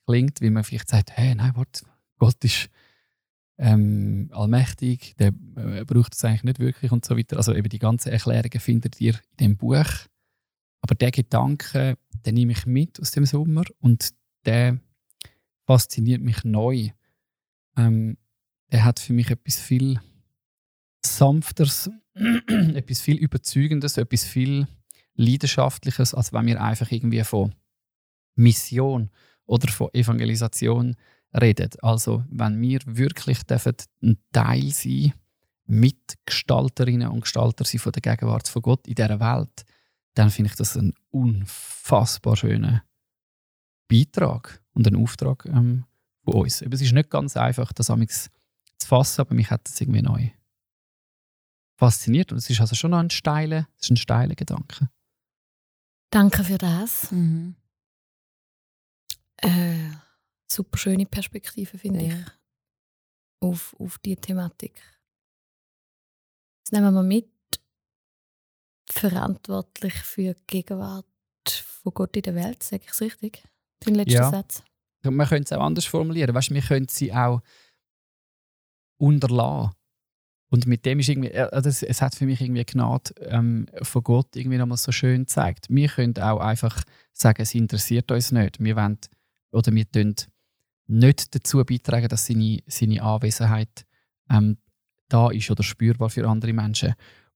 [0.07, 1.87] klingt, wie man vielleicht sagt, hey, nein, warte,
[2.19, 2.69] Gott ist
[3.57, 7.37] ähm, allmächtig, der äh, braucht es eigentlich nicht wirklich und so weiter.
[7.37, 9.87] Also eben die ganzen Erklärungen findet ihr in dem Buch.
[10.85, 14.11] Aber der Gedanke, den nehme ich mit aus dem Sommer und
[14.45, 14.79] der
[15.67, 16.91] fasziniert mich neu.
[17.75, 18.19] Ähm,
[18.71, 19.99] der hat für mich etwas viel
[21.03, 24.69] Sanfteres, etwas viel Überzeugendes, etwas viel
[25.15, 27.55] Leidenschaftliches, als wenn wir einfach irgendwie von
[28.35, 29.09] Mission
[29.47, 30.97] oder von Evangelisation
[31.33, 31.71] reden.
[31.81, 35.15] Also wenn wir wirklich ein Teil sein
[35.65, 39.65] Mitgestalterinnen und Gestalter sein von der Gegenwart von Gott in dieser Welt,
[40.15, 42.85] dann finde ich das ein unfassbar schöner
[43.89, 45.85] Beitrag und ein Auftrag ähm,
[46.25, 46.63] von uns.
[46.63, 47.87] Aber es ist nicht ganz einfach, das
[48.79, 50.31] zu fassen, aber mich hat das irgendwie neu
[51.77, 52.33] fasziniert.
[52.33, 54.89] Und es ist also schon noch ein steiler, ist ein steiler Gedanke.
[56.11, 57.11] Danke für das.
[57.11, 57.57] Mhm.
[59.39, 59.91] Äh,
[60.47, 62.15] super schöne Perspektive, finde Ja.
[62.19, 62.27] ich,
[63.41, 64.81] auf, auf diese Thematik.
[66.61, 67.29] Jetzt nehmen wir mit,
[68.91, 71.07] verantwortlich für die Gegenwart
[71.47, 73.45] von Gott in der Welt, sage ich es richtig?
[73.81, 74.31] Dein letzter Ja.
[74.31, 74.63] Satz.
[75.03, 76.35] Man könnte es auch anders formulieren.
[76.35, 77.43] Weißt, wir können sie auch
[78.99, 79.73] unterlassen.
[80.51, 83.67] Und mit dem ist irgendwie, äh, also es, es hat für mich irgendwie Gnade ähm,
[83.83, 85.67] von Gott irgendwie nochmal so schön gezeigt.
[85.69, 86.83] Wir können auch einfach
[87.13, 88.63] sagen, es interessiert uns nicht.
[88.63, 88.99] Wir wollen,
[89.51, 90.15] oder wir tun
[90.87, 93.85] nicht dazu beitragen, dass seine, seine Anwesenheit
[94.31, 94.59] ähm,
[95.09, 96.95] da ist oder spürbar für andere Menschen.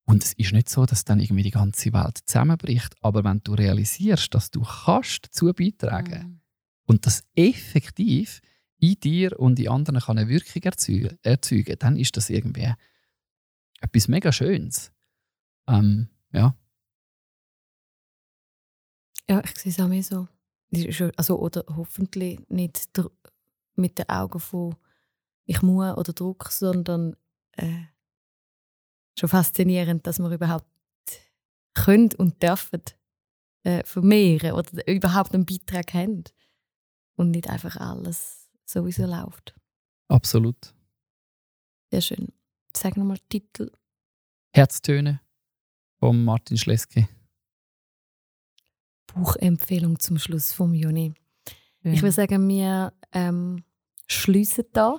[0.09, 2.95] Und es ist nicht so, dass dann irgendwie die ganze Welt zusammenbricht.
[3.03, 6.41] Aber wenn du realisierst, dass du kannst dazu beitragen Mhm.
[6.87, 8.41] und das effektiv
[8.79, 12.73] in dir und in anderen kann eine Wirkung erzeugen, erzeugen dann ist das irgendwie
[13.81, 14.93] etwas mega Schönes.
[15.69, 16.57] Ähm, ja.
[19.29, 20.27] Ja, ich sehe es auch mehr so.
[21.17, 22.89] Also, oder hoffentlich nicht
[23.75, 24.75] mit den Augen von
[25.45, 27.15] ich muss oder Druck, sondern
[27.53, 27.83] äh,
[29.19, 30.67] schon faszinierend, dass wir überhaupt
[31.75, 32.83] können und dürfen
[33.65, 36.25] äh, vermehren oder überhaupt einen Beitrag haben
[37.17, 39.55] und nicht einfach alles sowieso läuft.
[40.09, 40.75] Absolut.
[41.91, 42.29] Sehr schön.
[42.77, 43.71] Sag nochmal Titel.
[44.53, 45.21] Herztöne
[45.99, 47.09] von Martin Schleske.
[49.07, 51.15] Buchempfehlung zum Schluss vom Juni.
[51.83, 51.93] Ja.
[51.93, 53.65] Ich würde sagen, wir ähm,
[54.07, 54.99] schließen da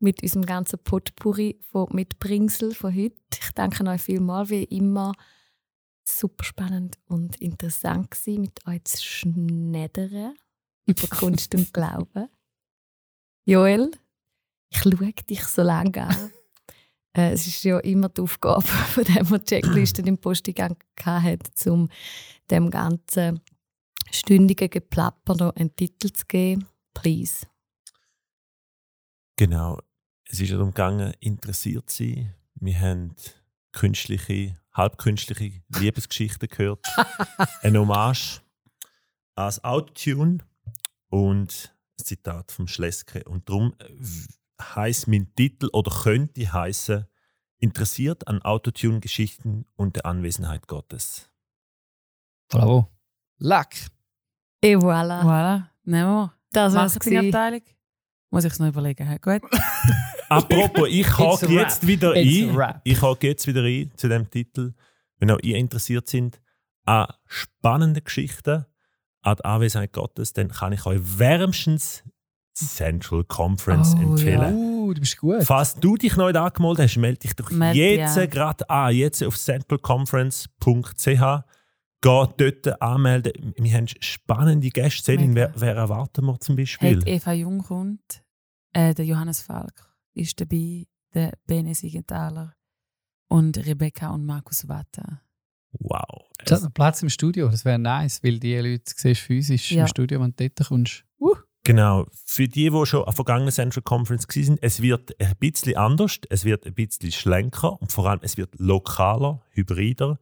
[0.00, 3.16] mit unserem ganzen Potpourri von Mitbringsel von heute.
[3.32, 5.12] Ich danke euch vielmals, wie immer.
[6.04, 10.34] Super spannend und interessant gewesen, mit euch zu schneidern
[10.86, 12.28] über Kunst und Glauben.
[13.44, 13.90] Joel,
[14.70, 16.32] ich schaue dich so lange an.
[17.12, 18.62] Äh, es ist ja immer die Aufgabe,
[18.94, 21.88] von dem wir die Checklisten im Posteingang hatten, um
[22.52, 23.40] dem ganzen
[24.12, 26.68] stündigen Geplapper noch einen Titel zu geben.
[26.94, 27.48] Please.
[29.36, 29.80] Genau.
[30.32, 32.34] Es ist darum gegangen, interessiert zu sein.
[32.54, 33.16] Wir haben
[33.72, 36.86] künstliche, halbkünstliche Liebesgeschichten gehört.
[37.62, 38.40] Ein Hommage
[39.34, 40.38] als Autotune
[41.08, 43.24] und ein Zitat vom Schleske.
[43.24, 43.74] Und darum
[44.60, 47.06] heißt mein Titel oder könnte heißen
[47.62, 51.28] Interessiert an Autotune-Geschichten und der Anwesenheit Gottes.
[52.48, 52.88] Bravo.
[53.36, 53.74] Lack.
[54.62, 55.22] Et voilà.
[55.22, 56.34] Voilà, nehmen wir.
[56.52, 56.94] Das war's.
[56.94, 57.60] Marketingabteilung.
[58.30, 59.18] Muss ich es noch überlegen.
[59.20, 59.42] Gut.
[60.28, 62.80] Apropos, ich hake jetzt wieder It's ein.
[62.84, 64.72] Ich hake jetzt wieder ein zu dem Titel.
[65.18, 66.40] Wenn auch ihr interessiert sind
[66.84, 68.64] an spannenden Geschichten,
[69.22, 72.04] an die Anwesenheit Gottes, dann kann ich euch wärmstens
[72.54, 74.54] Central Conference Oh, empfehlen.
[74.54, 75.44] Uh, du bist gut.
[75.44, 78.26] Falls du dich noch nicht angemeldet hast, melde dich doch Meld jetzt ja.
[78.26, 78.94] gerade an.
[78.94, 81.44] Jetzt auf centralconference.ch.
[82.02, 83.54] Geh dort anmelden.
[83.56, 85.02] Wir haben spannende Gäste.
[85.02, 86.96] Selin, wer, wer erwarten wir zum Beispiel?
[86.98, 88.22] Hat Eva Jung kommt,
[88.72, 92.54] äh, der Johannes Falk ist dabei, der Bene Siegenthaler
[93.28, 95.20] und Rebecca und Markus Watter.
[95.72, 96.26] Wow.
[96.44, 97.48] Es hat noch Platz im Studio.
[97.48, 99.82] Das wäre nice, weil die Leute siehst physisch Ja.
[99.82, 101.04] im Studio, wenn du dort kommst.
[101.20, 101.34] Uh.
[101.62, 102.06] Genau.
[102.24, 106.18] Für die, die schon an der vergangenen Central Conference waren, es wird ein bisschen anders,
[106.30, 110.18] es wird ein bisschen schlanker und vor allem es wird lokaler, hybrider.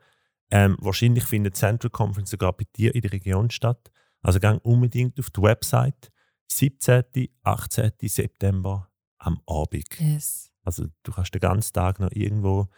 [0.50, 3.90] Ähm, wahrscheinlich findet die Central Conference sogar bei dir in der Region statt.
[4.22, 6.10] Also gang unbedingt auf die Website.
[6.50, 7.04] 17.
[7.42, 7.92] 18.
[8.02, 9.88] September am Abend.
[10.00, 10.50] Yes.
[10.62, 12.68] Also du kannst den ganzen Tag noch irgendwo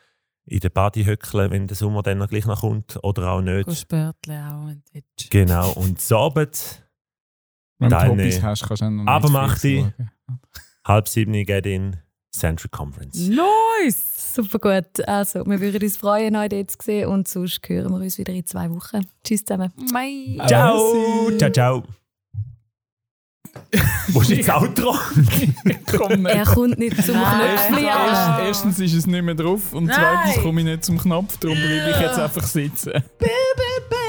[0.46, 3.70] in der Body höckeln, wenn der Sommer dann noch gleich noch kommt oder auch nicht.
[3.76, 4.82] Spörtle auch und.
[5.30, 5.70] Genau.
[5.72, 6.84] Und das Abend,
[7.78, 9.80] Wenn du Hobbys hast, kannst du auch noch Aber mach die.
[9.80, 10.40] schauen.
[10.84, 11.96] halb sieben geht in
[12.32, 13.28] Central Conference.
[13.28, 14.34] Nice!
[14.34, 15.08] Super gut.
[15.08, 18.32] Also, wir würden uns freuen, euch dort zu sehen und sonst hören wir uns wieder
[18.32, 19.04] in zwei Wochen.
[19.24, 19.72] Tschüss zusammen.
[19.92, 20.38] Mei.
[20.46, 21.30] Ciao!
[21.38, 21.82] Ciao, ciao!
[24.08, 24.94] Wo ist jetzt das Outro?
[25.96, 26.46] Komm Er nicht.
[26.54, 27.16] kommt nicht zum.
[27.16, 28.46] Knöpfchen Erst, an.
[28.46, 29.96] erstens ist es nicht mehr drauf und Nein.
[29.98, 32.92] zweitens komme ich nicht zum Knopf, darum bleibe ich jetzt einfach sitzen.
[32.92, 34.00] Bäh, bäh, bäh.